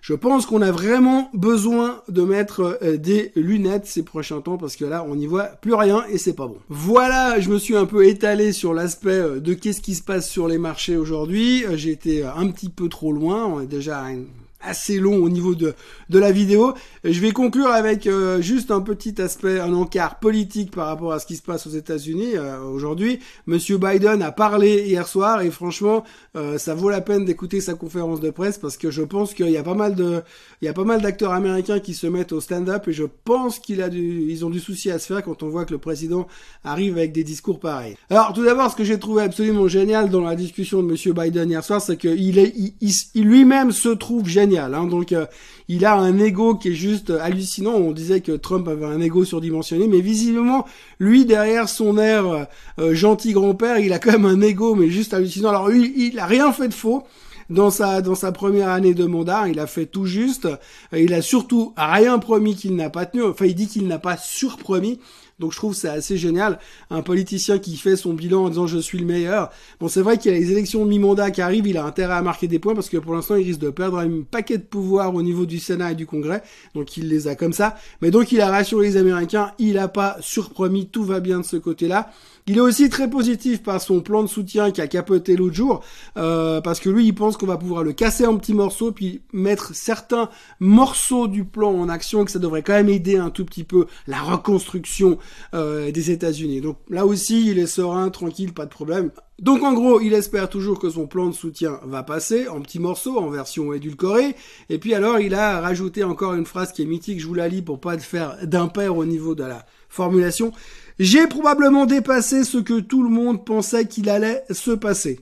Je 0.00 0.14
pense 0.14 0.46
qu'on 0.46 0.62
a 0.62 0.70
vraiment 0.70 1.30
besoin 1.34 2.02
de 2.08 2.22
mettre 2.22 2.78
euh, 2.82 2.96
des 2.96 3.32
lunettes 3.34 3.86
ces 3.86 4.02
prochains 4.02 4.40
temps 4.40 4.56
parce 4.56 4.76
que 4.76 4.84
là, 4.84 5.04
on 5.08 5.16
n'y 5.16 5.26
voit 5.26 5.44
plus 5.44 5.74
rien 5.74 6.04
et 6.08 6.18
c'est 6.18 6.34
pas 6.34 6.46
bon. 6.46 6.56
Voilà, 6.68 7.40
je 7.40 7.50
me 7.50 7.58
suis 7.58 7.76
un 7.76 7.86
peu 7.86 8.06
étalé 8.06 8.52
sur 8.52 8.74
l'aspect 8.74 9.10
euh, 9.10 9.40
de 9.40 9.54
qu'est-ce 9.54 9.80
qui 9.80 9.94
se 9.94 10.02
passe 10.02 10.28
sur 10.28 10.48
les 10.48 10.58
marchés 10.58 10.96
aujourd'hui. 10.96 11.64
Euh, 11.64 11.76
j'ai 11.76 11.90
été 11.90 12.24
un 12.24 12.48
petit 12.50 12.68
peu 12.68 12.88
trop 12.88 13.12
loin. 13.12 13.46
On 13.46 13.60
est 13.60 13.66
déjà 13.66 14.00
à 14.00 14.10
une 14.10 14.26
assez 14.68 14.98
long 14.98 15.16
au 15.16 15.28
niveau 15.28 15.54
de, 15.54 15.74
de 16.10 16.18
la 16.18 16.30
vidéo. 16.30 16.74
Je 17.04 17.20
vais 17.20 17.32
conclure 17.32 17.68
avec 17.68 18.06
euh, 18.06 18.40
juste 18.40 18.70
un 18.70 18.80
petit 18.80 19.20
aspect, 19.20 19.60
un 19.60 19.72
encart 19.72 20.18
politique 20.18 20.70
par 20.70 20.86
rapport 20.86 21.12
à 21.12 21.18
ce 21.18 21.26
qui 21.26 21.36
se 21.36 21.42
passe 21.42 21.66
aux 21.66 21.70
États-Unis 21.70 22.36
euh, 22.36 22.60
aujourd'hui. 22.60 23.20
Monsieur 23.46 23.78
Biden 23.78 24.22
a 24.22 24.30
parlé 24.30 24.84
hier 24.86 25.06
soir 25.08 25.40
et 25.40 25.50
franchement, 25.50 26.04
euh, 26.36 26.58
ça 26.58 26.74
vaut 26.74 26.90
la 26.90 27.00
peine 27.00 27.24
d'écouter 27.24 27.60
sa 27.60 27.74
conférence 27.74 28.20
de 28.20 28.30
presse 28.30 28.58
parce 28.58 28.76
que 28.76 28.90
je 28.90 29.02
pense 29.02 29.32
qu'il 29.32 29.50
y 29.50 29.56
a 29.56 29.62
pas 29.62 29.74
mal 29.74 29.94
de, 29.94 30.22
il 30.60 30.66
y 30.66 30.68
a 30.68 30.74
pas 30.74 30.84
mal 30.84 31.00
d'acteurs 31.00 31.32
américains 31.32 31.80
qui 31.80 31.94
se 31.94 32.06
mettent 32.06 32.32
au 32.32 32.40
stand-up 32.40 32.86
et 32.88 32.92
je 32.92 33.04
pense 33.24 33.58
qu'il 33.58 33.80
a 33.80 33.88
du, 33.88 34.26
ils 34.28 34.44
ont 34.44 34.50
du 34.50 34.60
souci 34.60 34.90
à 34.90 34.98
se 34.98 35.06
faire 35.06 35.22
quand 35.22 35.42
on 35.42 35.48
voit 35.48 35.64
que 35.64 35.72
le 35.72 35.78
président 35.78 36.26
arrive 36.62 36.98
avec 36.98 37.12
des 37.12 37.24
discours 37.24 37.58
pareils. 37.58 37.96
Alors 38.10 38.32
tout 38.34 38.44
d'abord, 38.44 38.70
ce 38.70 38.76
que 38.76 38.84
j'ai 38.84 38.98
trouvé 38.98 39.22
absolument 39.22 39.66
génial 39.66 40.10
dans 40.10 40.22
la 40.22 40.36
discussion 40.36 40.82
de 40.82 40.88
Monsieur 40.88 41.14
Biden 41.14 41.48
hier 41.48 41.64
soir, 41.64 41.80
c'est 41.80 41.96
qu'il 41.96 42.38
est, 42.38 42.54
il 42.80 43.24
lui-même 43.24 43.72
se 43.72 43.88
trouve 43.88 44.28
génial 44.28 44.57
Hein. 44.58 44.86
donc 44.86 45.12
euh, 45.12 45.26
il 45.68 45.84
a 45.84 45.94
un 45.94 46.18
ego 46.18 46.54
qui 46.54 46.68
est 46.68 46.74
juste 46.74 47.10
hallucinant. 47.10 47.74
On 47.74 47.92
disait 47.92 48.20
que 48.20 48.32
Trump 48.32 48.68
avait 48.68 48.86
un 48.86 49.00
ego 49.00 49.24
surdimensionné, 49.24 49.86
mais 49.86 50.00
visiblement 50.00 50.66
lui 50.98 51.24
derrière 51.24 51.68
son 51.68 51.98
air 51.98 52.26
euh, 52.26 52.44
euh, 52.80 52.94
gentil 52.94 53.32
grand-père, 53.32 53.78
il 53.78 53.92
a 53.92 53.98
quand 53.98 54.12
même 54.12 54.26
un 54.26 54.40
ego 54.40 54.74
mais 54.74 54.88
juste 54.88 55.14
hallucinant. 55.14 55.50
Alors 55.50 55.70
il 55.70 56.18
a 56.18 56.26
rien 56.26 56.52
fait 56.52 56.68
de 56.68 56.74
faux 56.74 57.04
dans 57.50 57.70
sa 57.70 58.02
dans 58.02 58.14
sa 58.14 58.32
première 58.32 58.68
année 58.68 58.94
de 58.94 59.04
mandat, 59.04 59.48
il 59.48 59.58
a 59.58 59.66
fait 59.66 59.86
tout 59.86 60.04
juste. 60.04 60.48
Il 60.94 61.14
a 61.14 61.22
surtout 61.22 61.72
rien 61.76 62.18
promis 62.18 62.54
qu'il 62.54 62.76
n'a 62.76 62.90
pas 62.90 63.06
tenu. 63.06 63.22
Enfin, 63.22 63.46
il 63.46 63.54
dit 63.54 63.68
qu'il 63.68 63.86
n'a 63.86 63.98
pas 63.98 64.16
surpromis. 64.16 65.00
Donc 65.38 65.52
je 65.52 65.56
trouve 65.56 65.74
c'est 65.74 65.88
assez 65.88 66.16
génial. 66.16 66.58
Un 66.90 67.02
politicien 67.02 67.58
qui 67.58 67.76
fait 67.76 67.96
son 67.96 68.12
bilan 68.12 68.44
en 68.44 68.48
disant 68.48 68.66
je 68.66 68.78
suis 68.78 68.98
le 68.98 69.06
meilleur. 69.06 69.50
Bon, 69.80 69.88
c'est 69.88 70.00
vrai 70.00 70.18
qu'il 70.18 70.32
y 70.32 70.34
a 70.34 70.38
les 70.38 70.50
élections 70.50 70.84
de 70.84 70.90
mi-mandat 70.90 71.30
qui 71.30 71.40
arrivent, 71.40 71.66
il 71.66 71.76
a 71.78 71.84
intérêt 71.84 72.14
à 72.14 72.22
marquer 72.22 72.48
des 72.48 72.58
points 72.58 72.74
parce 72.74 72.88
que 72.88 72.96
pour 72.96 73.14
l'instant 73.14 73.36
il 73.36 73.44
risque 73.44 73.60
de 73.60 73.70
perdre 73.70 73.98
un 73.98 74.22
paquet 74.22 74.58
de 74.58 74.62
pouvoirs 74.62 75.14
au 75.14 75.22
niveau 75.22 75.46
du 75.46 75.58
Sénat 75.58 75.92
et 75.92 75.94
du 75.94 76.06
Congrès. 76.06 76.42
Donc 76.74 76.96
il 76.96 77.08
les 77.08 77.28
a 77.28 77.34
comme 77.34 77.52
ça. 77.52 77.76
Mais 78.02 78.10
donc 78.10 78.32
il 78.32 78.40
a 78.40 78.50
rassuré 78.50 78.88
les 78.88 78.96
Américains, 78.96 79.52
il 79.58 79.78
a 79.78 79.88
pas 79.88 80.16
surpromis, 80.20 80.86
tout 80.86 81.04
va 81.04 81.20
bien 81.20 81.38
de 81.40 81.44
ce 81.44 81.56
côté-là. 81.56 82.10
Il 82.48 82.56
est 82.56 82.60
aussi 82.60 82.88
très 82.88 83.10
positif 83.10 83.62
par 83.62 83.82
son 83.82 84.00
plan 84.00 84.22
de 84.22 84.26
soutien 84.26 84.70
qui 84.70 84.80
a 84.80 84.86
capoté 84.86 85.36
l'autre 85.36 85.54
jour, 85.54 85.84
euh, 86.16 86.62
parce 86.62 86.80
que 86.80 86.88
lui, 86.88 87.04
il 87.04 87.14
pense 87.14 87.36
qu'on 87.36 87.44
va 87.44 87.58
pouvoir 87.58 87.82
le 87.82 87.92
casser 87.92 88.24
en 88.26 88.38
petits 88.38 88.54
morceaux, 88.54 88.90
puis 88.90 89.20
mettre 89.34 89.74
certains 89.74 90.30
morceaux 90.58 91.28
du 91.28 91.44
plan 91.44 91.70
en 91.70 91.90
action, 91.90 92.24
que 92.24 92.30
ça 92.30 92.38
devrait 92.38 92.62
quand 92.62 92.72
même 92.72 92.88
aider 92.88 93.18
un 93.18 93.28
tout 93.28 93.44
petit 93.44 93.64
peu 93.64 93.84
la 94.06 94.22
reconstruction 94.22 95.18
euh, 95.52 95.92
des 95.92 96.10
États-Unis. 96.10 96.62
Donc 96.62 96.78
là 96.88 97.04
aussi, 97.04 97.50
il 97.50 97.58
est 97.58 97.66
serein, 97.66 98.08
tranquille, 98.08 98.54
pas 98.54 98.64
de 98.64 98.70
problème. 98.70 99.10
Donc 99.40 99.62
en 99.62 99.74
gros, 99.74 100.00
il 100.00 100.14
espère 100.14 100.48
toujours 100.48 100.78
que 100.78 100.88
son 100.88 101.06
plan 101.06 101.28
de 101.28 101.34
soutien 101.34 101.78
va 101.84 102.02
passer 102.02 102.48
en 102.48 102.62
petits 102.62 102.80
morceaux, 102.80 103.18
en 103.18 103.28
version 103.28 103.74
édulcorée. 103.74 104.34
Et 104.70 104.78
puis 104.78 104.94
alors, 104.94 105.20
il 105.20 105.34
a 105.34 105.60
rajouté 105.60 106.02
encore 106.02 106.32
une 106.32 106.46
phrase 106.46 106.72
qui 106.72 106.80
est 106.80 106.86
mythique, 106.86 107.20
je 107.20 107.26
vous 107.26 107.34
la 107.34 107.46
lis 107.46 107.62
pour 107.62 107.78
pas 107.78 107.98
faire 107.98 108.38
d'impair 108.42 108.96
au 108.96 109.04
niveau 109.04 109.34
de 109.34 109.44
la 109.44 109.66
formulation. 109.88 110.52
J'ai 110.98 111.26
probablement 111.26 111.86
dépassé 111.86 112.44
ce 112.44 112.58
que 112.58 112.80
tout 112.80 113.02
le 113.02 113.10
monde 113.10 113.44
pensait 113.44 113.86
qu'il 113.86 114.08
allait 114.08 114.42
se 114.50 114.72
passer. 114.72 115.20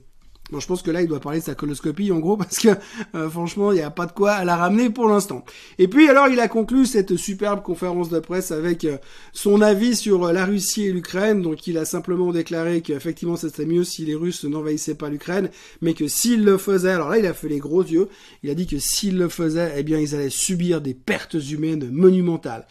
Bon, 0.52 0.60
je 0.60 0.66
pense 0.68 0.80
que 0.80 0.92
là, 0.92 1.02
il 1.02 1.08
doit 1.08 1.18
parler 1.18 1.40
de 1.40 1.44
sa 1.44 1.56
coloscopie, 1.56 2.12
en 2.12 2.20
gros, 2.20 2.36
parce 2.38 2.60
que 2.60 2.68
euh, 3.16 3.28
franchement, 3.28 3.72
il 3.72 3.76
n'y 3.76 3.82
a 3.82 3.90
pas 3.90 4.06
de 4.06 4.12
quoi 4.12 4.44
la 4.44 4.56
ramener 4.56 4.90
pour 4.90 5.08
l'instant. 5.08 5.44
Et 5.78 5.88
puis, 5.88 6.08
alors, 6.08 6.28
il 6.28 6.38
a 6.38 6.46
conclu 6.46 6.86
cette 6.86 7.16
superbe 7.16 7.62
conférence 7.62 8.10
de 8.10 8.20
presse 8.20 8.52
avec 8.52 8.84
euh, 8.84 8.98
son 9.32 9.60
avis 9.60 9.96
sur 9.96 10.24
euh, 10.24 10.32
la 10.32 10.44
Russie 10.44 10.84
et 10.84 10.92
l'Ukraine. 10.92 11.42
Donc, 11.42 11.66
il 11.66 11.78
a 11.78 11.84
simplement 11.84 12.30
déclaré 12.30 12.80
qu'effectivement, 12.80 13.36
c'était 13.36 13.66
mieux 13.66 13.82
si 13.82 14.04
les 14.04 14.14
Russes 14.14 14.44
n'envahissaient 14.44 14.94
pas 14.94 15.08
l'Ukraine, 15.08 15.50
mais 15.82 15.94
que 15.94 16.06
s'ils 16.06 16.44
le 16.44 16.58
faisaient, 16.58 16.90
alors 16.90 17.10
là, 17.10 17.18
il 17.18 17.26
a 17.26 17.34
fait 17.34 17.48
les 17.48 17.58
gros 17.58 17.82
yeux. 17.82 18.08
Il 18.44 18.50
a 18.50 18.54
dit 18.54 18.68
que 18.68 18.78
s'ils 18.78 19.18
le 19.18 19.28
faisaient, 19.28 19.74
eh 19.76 19.82
bien, 19.82 19.98
ils 19.98 20.14
allaient 20.14 20.30
subir 20.30 20.80
des 20.80 20.94
pertes 20.94 21.34
humaines 21.34 21.90
monumentales. 21.90 22.66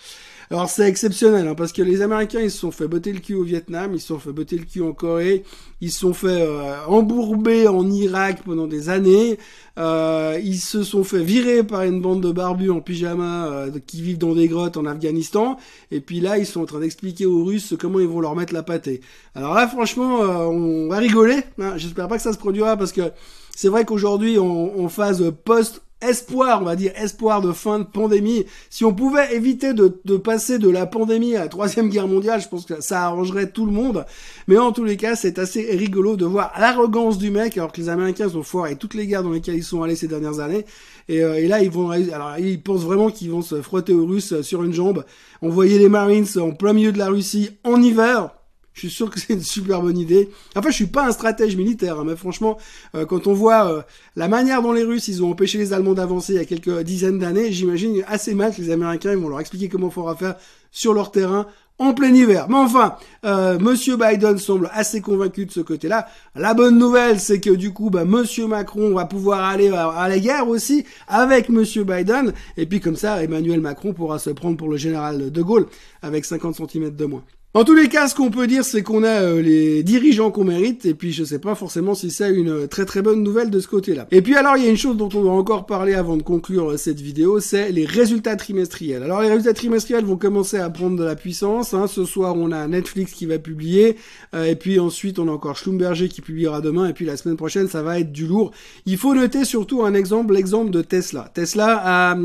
Alors 0.52 0.70
c'est 0.70 0.88
exceptionnel, 0.88 1.48
hein, 1.48 1.56
parce 1.56 1.74
que 1.74 1.82
les 1.82 2.02
Américains, 2.04 2.40
ils 2.40 2.52
se 2.52 2.60
sont 2.60 2.72
fait 2.72 2.88
botter 2.88 3.12
le 3.12 3.20
cul 3.20 3.34
au 3.34 3.44
Vietnam, 3.44 3.92
ils 3.94 4.00
se 4.00 4.08
sont 4.08 4.20
fait 4.20 4.32
botter 4.32 4.58
le 4.58 4.66
cul 4.66 4.82
en 4.82 4.94
Corée, 4.94 5.44
ils 5.82 5.92
se 5.92 6.00
sont 6.00 6.14
fait 6.14 6.28
euh, 6.28 6.75
embourber 6.88 7.68
en 7.68 7.90
Irak 7.90 8.44
pendant 8.46 8.68
des 8.68 8.90
années, 8.90 9.40
euh, 9.80 10.40
ils 10.44 10.60
se 10.60 10.84
sont 10.84 11.04
fait 11.04 11.24
virer 11.24 11.64
par 11.64 11.82
une 11.82 12.00
bande 12.00 12.22
de 12.22 12.32
barbus 12.32 12.70
en 12.70 12.80
pyjama 12.80 13.48
euh, 13.48 13.72
qui 13.88 14.04
vivent 14.04 14.20
dans 14.20 14.36
des 14.36 14.48
grottes 14.48 14.78
en 14.78 14.86
Afghanistan, 14.86 15.58
et 15.90 16.00
puis 16.00 16.20
là, 16.20 16.38
ils 16.38 16.46
sont 16.46 16.62
en 16.62 16.66
train 16.66 16.80
d'expliquer 16.80 17.25
aux 17.25 17.44
Russes 17.44 17.74
comment 17.80 18.00
ils 18.00 18.08
vont 18.08 18.20
leur 18.20 18.36
mettre 18.36 18.54
la 18.54 18.62
pâtée. 18.62 19.02
Alors 19.34 19.56
là, 19.56 19.68
franchement, 19.68 20.20
on 20.20 20.88
va 20.90 20.98
rigoler, 20.98 21.42
hein. 21.60 21.74
j'espère 21.78 22.08
pas 22.08 22.18
que 22.18 22.24
ça 22.24 22.34
se 22.34 22.38
produira, 22.38 22.78
parce 22.78 22.92
que 22.92 23.12
c'est 23.56 23.70
vrai 23.70 23.84
qu'aujourd'hui, 23.84 24.38
en, 24.38 24.46
en 24.77 24.90
phase 24.90 25.24
post 25.44 25.81
espoir, 26.01 26.62
on 26.62 26.66
va 26.66 26.75
dire 26.75 26.92
espoir 26.96 27.42
de 27.42 27.51
fin 27.51 27.79
de 27.79 27.84
pandémie. 27.84 28.46
Si 28.70 28.86
on 28.86 28.94
pouvait 28.94 29.36
éviter 29.36 29.74
de, 29.74 30.00
de, 30.05 30.18
passer 30.18 30.60
de 30.60 30.70
la 30.70 30.86
pandémie 30.86 31.36
à 31.36 31.42
la 31.42 31.48
troisième 31.48 31.90
guerre 31.90 32.08
mondiale, 32.08 32.42
je 32.42 32.48
pense 32.48 32.66
que 32.66 32.81
ça 32.81 33.05
arrangerait 33.05 33.50
tout 33.50 33.66
le 33.66 33.72
monde. 33.72 34.05
Mais 34.48 34.58
en 34.58 34.72
tous 34.72 34.84
les 34.84 34.98
cas, 34.98 35.16
c'est 35.16 35.40
assez 35.40 35.75
rigolo 35.75 36.16
de 36.16 36.25
voir 36.25 36.53
l'arrogance 36.60 37.18
du 37.18 37.31
mec, 37.31 37.58
alors 37.58 37.72
que 37.72 37.81
les 37.81 37.90
Américains 37.90 38.34
ont 38.36 38.44
foiré 38.44 38.75
toutes 38.75 38.94
les 38.94 39.08
guerres 39.08 39.24
dans 39.24 39.31
lesquelles 39.31 39.55
ils 39.55 39.64
sont 39.64 39.84
allés 39.84 39.96
ces 39.96 40.08
dernières 40.08 40.40
années. 40.40 40.66
Et, 41.08 41.24
euh, 41.24 41.36
et 41.36 41.48
là, 41.48 41.62
ils 41.62 41.72
vont, 41.72 41.90
alors 41.92 42.38
ils 42.40 42.62
pensent 42.62 42.84
vraiment 42.84 43.10
qu'ils 43.10 43.31
vont 43.31 43.42
se 43.42 43.62
frotter 43.62 43.94
aux 43.94 44.05
Russes 44.05 44.42
sur 44.42 44.64
une 44.64 44.74
jambe, 44.74 45.05
envoyer 45.42 45.79
les 45.79 45.90
Marines 45.90 46.25
en 46.38 46.51
plein 46.51 46.74
milieu 46.74 46.92
de 46.92 46.98
la 46.98 47.08
Russie 47.08 47.51
en 47.64 47.81
hiver 47.81 48.31
je 48.75 48.81
suis 48.81 48.90
sûr 48.90 49.09
que 49.09 49.20
c'est 49.20 49.33
une 49.33 49.42
super 49.42 49.81
bonne 49.81 49.98
idée. 49.98 50.29
Enfin, 50.55 50.70
je 50.70 50.75
suis 50.75 50.85
pas 50.85 51.07
un 51.07 51.11
stratège 51.11 51.55
militaire, 51.55 52.00
hein, 52.00 52.03
mais 52.05 52.16
franchement, 52.16 52.57
euh, 52.94 53.05
quand 53.05 53.25
on 53.25 53.33
voit 53.33 53.72
euh, 53.72 53.81
la 54.16 54.27
manière 54.27 54.61
dont 54.61 54.74
les 54.74 54.83
Russes 54.83 55.07
ils 55.07 55.24
ont 55.24 55.31
empêché 55.31 55.57
les 55.57 55.74
Allemands 55.74 55.94
d'avancer 55.94 56.33
il 56.33 56.35
y 56.35 56.40
a 56.40 56.46
quelques 56.46 56.81
dizaines 56.81 57.18
d'années, 57.18 57.51
j'imagine 57.51 58.03
assez 58.07 58.35
mal 58.35 58.53
que 58.53 58.61
les 58.61 58.72
Américains 58.72 59.14
ils 59.14 59.18
vont 59.18 59.29
leur 59.29 59.40
expliquer 59.40 59.70
comment 59.70 59.88
il 59.88 59.94
faudra 59.94 60.16
faire 60.16 60.35
sur 60.72 60.94
leur 60.94 61.11
terrain 61.11 61.48
en 61.79 61.94
plein 61.94 62.14
hiver. 62.14 62.48
Mais 62.50 62.55
enfin, 62.57 62.98
euh, 63.25 63.57
Monsieur 63.59 63.96
Biden 63.98 64.38
semble 64.38 64.70
assez 64.74 65.01
convaincu 65.01 65.46
de 65.46 65.51
ce 65.51 65.61
côté-là. 65.61 66.07
La 66.35 66.53
bonne 66.53 66.77
nouvelle, 66.77 67.20
c'est 67.20 67.40
que 67.40 67.50
du 67.50 67.72
coup, 67.72 67.90
bah, 67.90 68.05
Monsieur 68.05 68.48
Macron 68.48 68.94
va 68.94 69.05
pouvoir 69.05 69.44
aller 69.44 69.70
à, 69.70 70.07
la 70.07 70.20
guerre 70.20 70.48
aussi 70.48 70.85
avec 71.07 71.50
Monsieur 71.50 71.85
Biden. 71.85 72.33
Et 72.57 72.66
puis 72.66 72.79
comme 72.81 72.96
ça, 72.96 73.24
Emmanuel 73.24 73.61
Macron 73.61 73.94
pourra 73.94 74.20
se 74.20 74.29
prendre 74.29 74.57
pour 74.57 74.70
le 74.70 74.77
général 74.77 75.31
de 75.31 75.42
Gaulle 75.42 75.68
avec 76.01 76.25
50 76.25 76.55
cm 76.55 76.96
de 76.96 77.05
moins. 77.05 77.24
En 77.55 77.63
tous 77.63 77.74
les 77.74 77.87
cas, 77.87 78.09
ce 78.09 78.15
qu'on 78.15 78.31
peut 78.31 78.48
dire, 78.48 78.65
c'est 78.65 78.83
qu'on 78.83 79.03
a 79.03 79.22
euh, 79.22 79.41
les 79.41 79.81
dirigeants 79.81 80.29
qu'on 80.29 80.44
mérite, 80.44 80.85
et 80.85 80.94
puis 80.94 81.13
je 81.13 81.24
sais 81.24 81.39
pas 81.39 81.55
forcément 81.55 81.96
si 81.96 82.11
c'est 82.11 82.29
une 82.29 82.50
euh, 82.50 82.68
très 82.68 82.83
très 82.83 83.01
bonne 83.01 83.24
nouvelle 83.24 83.50
de 83.50 83.61
ce 83.61 83.68
côté-là. 83.70 84.07
Et 84.11 84.22
puis 84.22 84.35
alors, 84.35 84.57
il 84.57 84.65
y 84.65 84.68
a 84.68 84.70
une 84.70 84.75
chose 84.75 84.98
dont 84.98 85.07
on 85.13 85.22
doit 85.22 85.31
encore 85.31 85.65
parler 85.65 85.94
avant 85.94 86.18
de 86.18 86.22
conclure 86.22 86.72
euh, 86.72 86.75
cette 86.75 87.00
vidéo, 87.00 87.39
c'est 87.39 87.72
les 87.72 87.85
résultats 87.85 88.35
trimestriels. 88.35 89.03
Alors 89.03 89.22
les 89.22 89.29
résultats 89.29 89.53
trimestriels 89.53 90.03
vont 90.03 90.18
commencer 90.18 90.57
à 90.57 90.70
prendre 90.70 90.98
de 90.98 91.05
la 91.05 91.15
puissance. 91.15 91.74
Hein. 91.74 91.87
Ce 91.87 92.03
soir, 92.03 92.35
on 92.35 92.51
a 92.51 92.68
Netflix 92.68 93.13
qui 93.13 93.25
va 93.25 93.39
publier, 93.39 93.96
et 94.37 94.55
puis 94.55 94.77
ensuite 94.77 95.18
on 95.18 95.29
a 95.29 95.31
encore 95.31 95.55
Schlumberger 95.55 96.09
qui 96.09 96.20
publiera 96.20 96.59
demain, 96.59 96.89
et 96.89 96.94
puis 96.94 97.05
la 97.05 97.15
semaine 97.15 97.37
prochaine, 97.37 97.70
ça 97.70 97.81
va 97.83 98.01
être 98.01 98.11
du 98.11 98.27
lourd. 98.27 98.51
Il 98.85 98.98
faut 98.98 99.15
noter 99.15 99.46
surtout 99.46 99.83
un 99.85 99.94
exemple, 99.94 100.33
l'exemple 100.33 100.72
de 100.72 100.81
Tesla. 100.81 101.31
Tesla 101.33 101.81
a, 101.81 102.18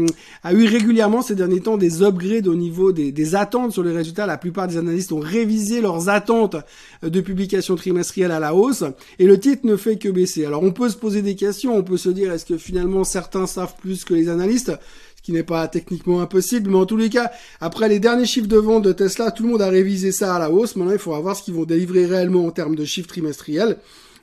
a 0.43 0.53
eu 0.53 0.67
régulièrement 0.67 1.23
ces 1.23 1.37
derniers 1.37 1.61
temps 1.61 1.77
des 1.77 2.03
upgrades 2.03 2.49
au 2.49 2.57
niveau 2.57 2.91
des, 2.91 3.13
des 3.13 3.37
attentes 3.37 3.71
sur 3.71 3.85
les 3.85 3.93
résultats. 3.93 4.27
La 4.27 4.37
plupart 4.37 4.67
des 4.67 4.77
analystes 4.77 5.13
ont 5.13 5.20
réviser 5.25 5.81
leurs 5.81 6.09
attentes 6.09 6.57
de 7.03 7.21
publication 7.21 7.77
trimestrielle 7.77 8.33
à 8.33 8.41
la 8.41 8.55
hausse 8.55 8.85
et 9.19 9.27
le 9.27 9.39
titre 9.39 9.67
ne 9.67 9.77
fait 9.77 9.97
que 9.97 10.09
baisser. 10.09 10.45
Alors 10.45 10.63
on 10.63 10.73
peut 10.73 10.89
se 10.89 10.97
poser 10.97 11.23
des 11.23 11.35
questions, 11.35 11.77
on 11.77 11.83
peut 11.83 11.97
se 11.97 12.09
dire 12.09 12.33
est-ce 12.33 12.45
que 12.45 12.59
finalement 12.59 13.05
certains 13.05 13.47
savent 13.47 13.75
plus 13.81 14.05
que 14.05 14.15
les 14.15 14.29
analystes 14.29 14.73
ce 15.21 15.23
qui 15.23 15.33
n'est 15.33 15.43
pas 15.43 15.69
techniquement 15.69 16.23
impossible, 16.23 16.71
mais 16.71 16.79
en 16.79 16.87
tous 16.87 16.97
les 16.97 17.11
cas, 17.11 17.31
après 17.61 17.91
les 17.91 18.01
derniers 18.01 18.25
chiffres 18.25 18.49
de 18.49 18.57
vente 18.57 18.85
de 18.85 18.93
Tesla, 18.93 19.31
tout 19.31 19.43
le 19.43 19.51
monde 19.51 19.61
a 19.61 19.69
révisé 19.69 20.13
ça 20.13 20.35
à 20.35 20.39
la 20.39 20.51
hausse. 20.51 20.77
Maintenant, 20.77 20.95
il 20.95 20.99
faudra 20.99 21.21
voir 21.21 21.37
ce 21.37 21.43
qu'ils 21.43 21.53
vont 21.53 21.67
délivrer 21.67 22.07
réellement 22.07 22.47
en 22.47 22.51
termes 22.51 22.75
de 22.75 22.87
chiffres 22.87 23.09
trimestriels. 23.09 23.77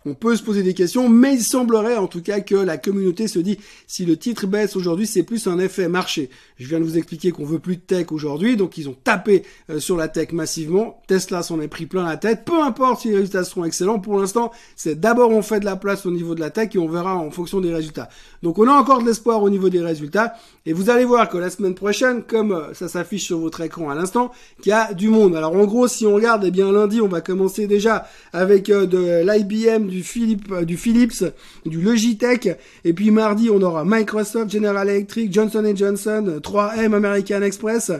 On 0.05 0.13
peut 0.13 0.35
se 0.35 0.43
poser 0.43 0.63
des 0.63 0.73
questions, 0.73 1.09
mais 1.09 1.33
il 1.35 1.41
semblerait 1.41 1.97
en 1.97 2.07
tout 2.07 2.21
cas 2.21 2.39
que 2.39 2.55
la 2.55 2.77
communauté 2.77 3.27
se 3.27 3.39
dit 3.39 3.57
si 3.87 4.05
le 4.05 4.17
titre 4.17 4.47
baisse 4.47 4.75
aujourd'hui, 4.75 5.07
c'est 5.07 5.23
plus 5.23 5.47
un 5.47 5.59
effet 5.59 5.87
marché. 5.87 6.29
Je 6.57 6.67
viens 6.67 6.79
de 6.79 6.85
vous 6.85 6.97
expliquer 6.97 7.31
qu'on 7.31 7.45
veut 7.45 7.59
plus 7.59 7.75
de 7.75 7.81
tech 7.81 8.11
aujourd'hui, 8.11 8.57
donc 8.57 8.77
ils 8.77 8.89
ont 8.89 8.95
tapé 9.03 9.43
euh, 9.69 9.79
sur 9.79 9.97
la 9.97 10.07
tech 10.07 10.31
massivement. 10.31 11.01
Tesla 11.07 11.43
s'en 11.43 11.59
est 11.61 11.67
pris 11.67 11.85
plein 11.85 12.05
la 12.05 12.17
tête. 12.17 12.45
Peu 12.45 12.61
importe 12.61 13.01
si 13.01 13.09
les 13.09 13.15
résultats 13.15 13.43
seront 13.43 13.65
excellents, 13.65 13.99
pour 13.99 14.19
l'instant, 14.19 14.51
c'est 14.75 14.99
d'abord 14.99 15.31
on 15.31 15.41
fait 15.41 15.59
de 15.59 15.65
la 15.65 15.75
place 15.75 16.05
au 16.05 16.11
niveau 16.11 16.35
de 16.35 16.39
la 16.39 16.49
tech 16.49 16.69
et 16.73 16.79
on 16.79 16.87
verra 16.87 17.15
en 17.15 17.31
fonction 17.31 17.59
des 17.59 17.73
résultats. 17.73 18.09
Donc 18.43 18.59
on 18.59 18.67
a 18.67 18.73
encore 18.73 19.01
de 19.01 19.07
l'espoir 19.07 19.41
au 19.43 19.49
niveau 19.49 19.69
des 19.69 19.81
résultats 19.81 20.33
et 20.65 20.73
vous 20.73 20.89
allez 20.89 21.05
voir 21.05 21.29
que 21.29 21.37
la 21.37 21.49
semaine 21.49 21.75
prochaine, 21.75 22.23
comme 22.23 22.51
euh, 22.51 22.73
ça 22.73 22.87
s'affiche 22.87 23.23
sur 23.23 23.39
votre 23.39 23.61
écran 23.61 23.89
à 23.89 23.95
l'instant, 23.95 24.31
qu'il 24.61 24.71
y 24.71 24.73
a 24.73 24.93
du 24.93 25.09
monde. 25.09 25.35
Alors 25.35 25.55
en 25.55 25.65
gros, 25.65 25.87
si 25.87 26.05
on 26.05 26.15
regarde, 26.15 26.43
eh 26.45 26.51
bien 26.51 26.71
lundi, 26.71 27.01
on 27.01 27.07
va 27.07 27.21
commencer 27.21 27.67
déjà 27.67 28.07
avec 28.33 28.69
euh, 28.69 28.85
de 28.85 29.23
l'IBM, 29.23 29.87
du 29.87 29.96
du, 29.97 30.03
Philips, 30.03 30.53
du 30.65 30.77
Philips, 30.77 31.23
du 31.65 31.81
Logitech. 31.81 32.49
Et 32.83 32.93
puis 32.93 33.09
mardi, 33.09 33.49
on 33.49 33.61
aura 33.61 33.83
Microsoft, 33.83 34.51
General 34.51 34.87
Electric, 34.87 35.33
Johnson 35.33 35.73
Johnson, 35.75 36.39
3M, 36.41 36.93
American 36.93 37.41
Express. 37.41 37.91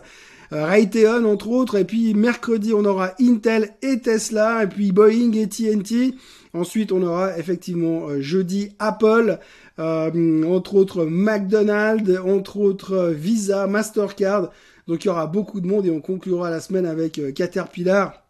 Raytheon 0.49 1.25
entre 1.25 1.49
autres, 1.49 1.77
et 1.77 1.83
puis 1.83 2.13
mercredi 2.13 2.73
on 2.73 2.85
aura 2.85 3.11
Intel 3.19 3.75
et 3.81 3.99
Tesla, 3.99 4.63
et 4.63 4.67
puis 4.67 4.93
Boeing 4.93 5.33
et 5.33 5.47
TNT. 5.49 6.15
Ensuite 6.53 6.93
on 6.93 7.03
aura 7.03 7.37
effectivement 7.37 8.07
jeudi 8.21 8.69
Apple, 8.79 9.39
euh, 9.77 10.43
entre 10.45 10.75
autres 10.75 11.03
McDonald's, 11.03 12.17
entre 12.17 12.57
autres 12.61 13.11
Visa, 13.13 13.67
Mastercard. 13.67 14.51
Donc 14.87 15.03
il 15.03 15.07
y 15.07 15.09
aura 15.09 15.27
beaucoup 15.27 15.59
de 15.59 15.67
monde 15.67 15.85
et 15.85 15.91
on 15.91 15.99
conclura 15.99 16.49
la 16.49 16.61
semaine 16.61 16.85
avec 16.85 17.19
euh, 17.19 17.33
Caterpillar. 17.33 18.26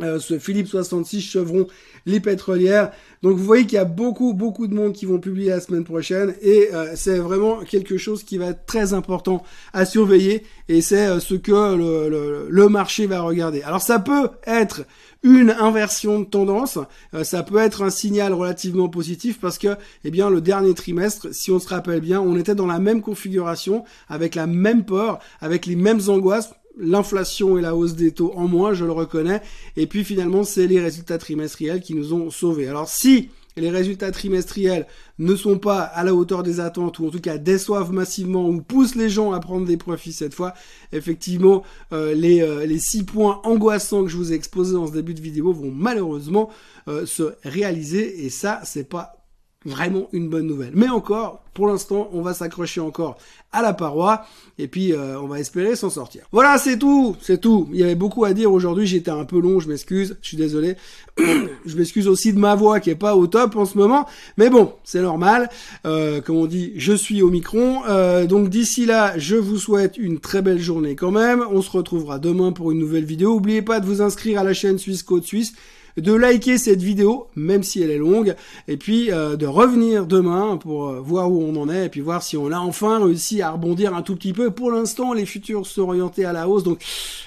Euh, 0.00 0.18
ce 0.18 0.38
Philippe 0.38 0.68
66 0.68 1.20
Chevron, 1.20 1.66
les 2.06 2.18
pétrolières. 2.18 2.90
Donc 3.22 3.36
vous 3.36 3.44
voyez 3.44 3.64
qu'il 3.64 3.74
y 3.74 3.78
a 3.78 3.84
beaucoup 3.84 4.32
beaucoup 4.32 4.66
de 4.66 4.74
monde 4.74 4.94
qui 4.94 5.04
vont 5.04 5.18
publier 5.18 5.50
la 5.50 5.60
semaine 5.60 5.84
prochaine 5.84 6.34
et 6.40 6.70
c'est 6.96 7.18
vraiment 7.18 7.60
quelque 7.60 7.98
chose 7.98 8.24
qui 8.24 8.36
va 8.36 8.46
être 8.46 8.66
très 8.66 8.94
important 8.94 9.44
à 9.72 9.84
surveiller 9.84 10.44
et 10.68 10.80
c'est 10.80 11.20
ce 11.20 11.34
que 11.34 11.52
le, 11.52 12.08
le, 12.08 12.46
le, 12.48 12.68
marché 12.68 13.06
va 13.06 13.20
regarder. 13.20 13.62
Alors 13.62 13.82
ça 13.82 14.00
peut 14.00 14.30
être 14.44 14.84
une 15.22 15.50
inversion 15.50 16.20
de 16.20 16.24
tendance, 16.24 16.78
euh, 17.14 17.24
ça 17.24 17.42
peut 17.42 17.58
être 17.58 17.82
un 17.82 17.90
signal 17.90 18.32
relativement 18.32 18.88
positif 18.88 19.38
parce 19.40 19.58
que, 19.58 19.76
eh 20.04 20.10
bien, 20.10 20.30
le 20.30 20.40
dernier 20.40 20.74
trimestre, 20.74 21.28
si 21.32 21.50
on 21.50 21.60
se 21.60 21.68
rappelle 21.68 22.00
bien, 22.00 22.20
on 22.20 22.36
était 22.36 22.54
dans 22.54 22.66
la 22.66 22.80
même 22.80 23.02
configuration, 23.02 23.84
avec 24.08 24.34
la 24.34 24.46
même 24.46 24.84
peur, 24.84 25.20
avec 25.40 25.66
les 25.66 25.76
mêmes 25.76 26.00
angoisses, 26.08 26.50
l'inflation 26.78 27.58
et 27.58 27.62
la 27.62 27.74
hausse 27.74 27.94
des 27.94 28.12
taux 28.12 28.32
en 28.34 28.48
moins, 28.48 28.74
je 28.74 28.84
le 28.84 28.92
reconnais, 28.92 29.42
et 29.76 29.86
puis 29.86 30.04
finalement, 30.04 30.44
c'est 30.44 30.66
les 30.66 30.80
résultats 30.80 31.18
trimestriels 31.18 31.80
qui 31.80 31.94
nous 31.94 32.12
ont 32.14 32.30
sauvés. 32.30 32.68
Alors 32.68 32.88
si 32.88 33.28
les 33.56 33.70
résultats 33.70 34.10
trimestriels 34.10 34.86
ne 35.18 35.36
sont 35.36 35.58
pas 35.58 35.82
à 35.82 36.04
la 36.04 36.14
hauteur 36.14 36.42
des 36.42 36.60
attentes 36.60 36.98
ou 36.98 37.06
en 37.06 37.10
tout 37.10 37.20
cas 37.20 37.38
déçoivent 37.38 37.92
massivement 37.92 38.48
ou 38.48 38.62
poussent 38.62 38.94
les 38.94 39.10
gens 39.10 39.32
à 39.32 39.40
prendre 39.40 39.66
des 39.66 39.76
profits 39.76 40.12
cette 40.12 40.34
fois, 40.34 40.54
effectivement 40.92 41.62
euh, 41.92 42.14
les, 42.14 42.40
euh, 42.40 42.64
les 42.64 42.78
six 42.78 43.04
points 43.04 43.40
angoissants 43.44 44.04
que 44.04 44.08
je 44.08 44.16
vous 44.16 44.32
ai 44.32 44.36
exposés 44.36 44.74
dans 44.74 44.86
ce 44.86 44.92
début 44.92 45.14
de 45.14 45.20
vidéo 45.20 45.52
vont 45.52 45.70
malheureusement 45.70 46.50
euh, 46.88 47.04
se 47.04 47.34
réaliser 47.44 48.24
et 48.24 48.30
ça 48.30 48.60
c'est 48.64 48.88
pas 48.88 49.21
vraiment 49.64 50.08
une 50.12 50.28
bonne 50.28 50.46
nouvelle. 50.46 50.72
Mais 50.74 50.88
encore, 50.88 51.42
pour 51.54 51.66
l'instant, 51.66 52.08
on 52.12 52.22
va 52.22 52.32
s'accrocher 52.34 52.80
encore 52.80 53.18
à 53.52 53.60
la 53.60 53.74
paroi 53.74 54.24
et 54.58 54.66
puis 54.66 54.92
euh, 54.92 55.20
on 55.20 55.26
va 55.26 55.38
espérer 55.38 55.76
s'en 55.76 55.90
sortir. 55.90 56.22
Voilà, 56.32 56.56
c'est 56.56 56.78
tout, 56.78 57.16
c'est 57.20 57.40
tout. 57.40 57.68
Il 57.72 57.78
y 57.78 57.82
avait 57.82 57.94
beaucoup 57.94 58.24
à 58.24 58.32
dire 58.32 58.50
aujourd'hui, 58.50 58.86
j'étais 58.86 59.10
un 59.10 59.24
peu 59.24 59.38
long, 59.38 59.60
je 59.60 59.68
m'excuse, 59.68 60.16
je 60.22 60.28
suis 60.28 60.36
désolé. 60.36 60.76
je 61.18 61.76
m'excuse 61.76 62.08
aussi 62.08 62.32
de 62.32 62.38
ma 62.38 62.54
voix 62.54 62.80
qui 62.80 62.90
est 62.90 62.94
pas 62.94 63.14
au 63.14 63.26
top 63.26 63.56
en 63.56 63.66
ce 63.66 63.76
moment, 63.76 64.06
mais 64.38 64.48
bon, 64.48 64.72
c'est 64.84 65.02
normal. 65.02 65.50
Euh, 65.84 66.22
comme 66.22 66.36
on 66.36 66.46
dit, 66.46 66.72
je 66.76 66.94
suis 66.94 67.20
au 67.20 67.28
micron. 67.28 67.82
Euh, 67.88 68.26
donc 68.26 68.48
d'ici 68.48 68.86
là, 68.86 69.18
je 69.18 69.36
vous 69.36 69.58
souhaite 69.58 69.98
une 69.98 70.20
très 70.20 70.40
belle 70.40 70.60
journée 70.60 70.96
quand 70.96 71.10
même. 71.10 71.44
On 71.50 71.60
se 71.60 71.70
retrouvera 71.70 72.18
demain 72.18 72.52
pour 72.52 72.72
une 72.72 72.78
nouvelle 72.78 73.04
vidéo. 73.04 73.34
N'oubliez 73.34 73.62
pas 73.62 73.80
de 73.80 73.86
vous 73.86 74.00
inscrire 74.00 74.40
à 74.40 74.44
la 74.44 74.54
chaîne 74.54 74.78
Suisse 74.78 75.02
Côte 75.02 75.24
Suisse 75.24 75.52
de 75.96 76.12
liker 76.12 76.58
cette 76.58 76.82
vidéo, 76.82 77.26
même 77.36 77.62
si 77.62 77.82
elle 77.82 77.90
est 77.90 77.98
longue, 77.98 78.34
et 78.68 78.76
puis 78.76 79.10
euh, 79.10 79.36
de 79.36 79.46
revenir 79.46 80.06
demain 80.06 80.56
pour 80.56 80.88
euh, 80.88 81.00
voir 81.00 81.30
où 81.30 81.42
on 81.42 81.56
en 81.56 81.68
est, 81.68 81.86
et 81.86 81.88
puis 81.88 82.00
voir 82.00 82.22
si 82.22 82.36
on 82.36 82.50
a 82.50 82.58
enfin 82.58 83.04
réussi 83.04 83.42
à 83.42 83.50
rebondir 83.50 83.94
un 83.94 84.02
tout 84.02 84.16
petit 84.16 84.32
peu. 84.32 84.50
Pour 84.50 84.70
l'instant, 84.70 85.12
les 85.12 85.26
futurs 85.26 85.66
sont 85.66 85.82
orientés 85.82 86.24
à 86.24 86.32
la 86.32 86.48
hausse, 86.48 86.64
donc 86.64 86.82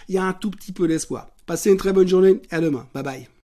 il 0.09 0.15
y 0.15 0.17
a 0.17 0.23
un 0.23 0.33
tout 0.33 0.51
petit 0.51 0.71
peu 0.71 0.87
d'espoir. 0.87 1.27
Passez 1.45 1.71
une 1.71 1.77
très 1.77 1.93
bonne 1.93 2.07
journée, 2.07 2.41
à 2.49 2.59
demain. 2.59 2.85
Bye 2.93 3.03
bye. 3.03 3.27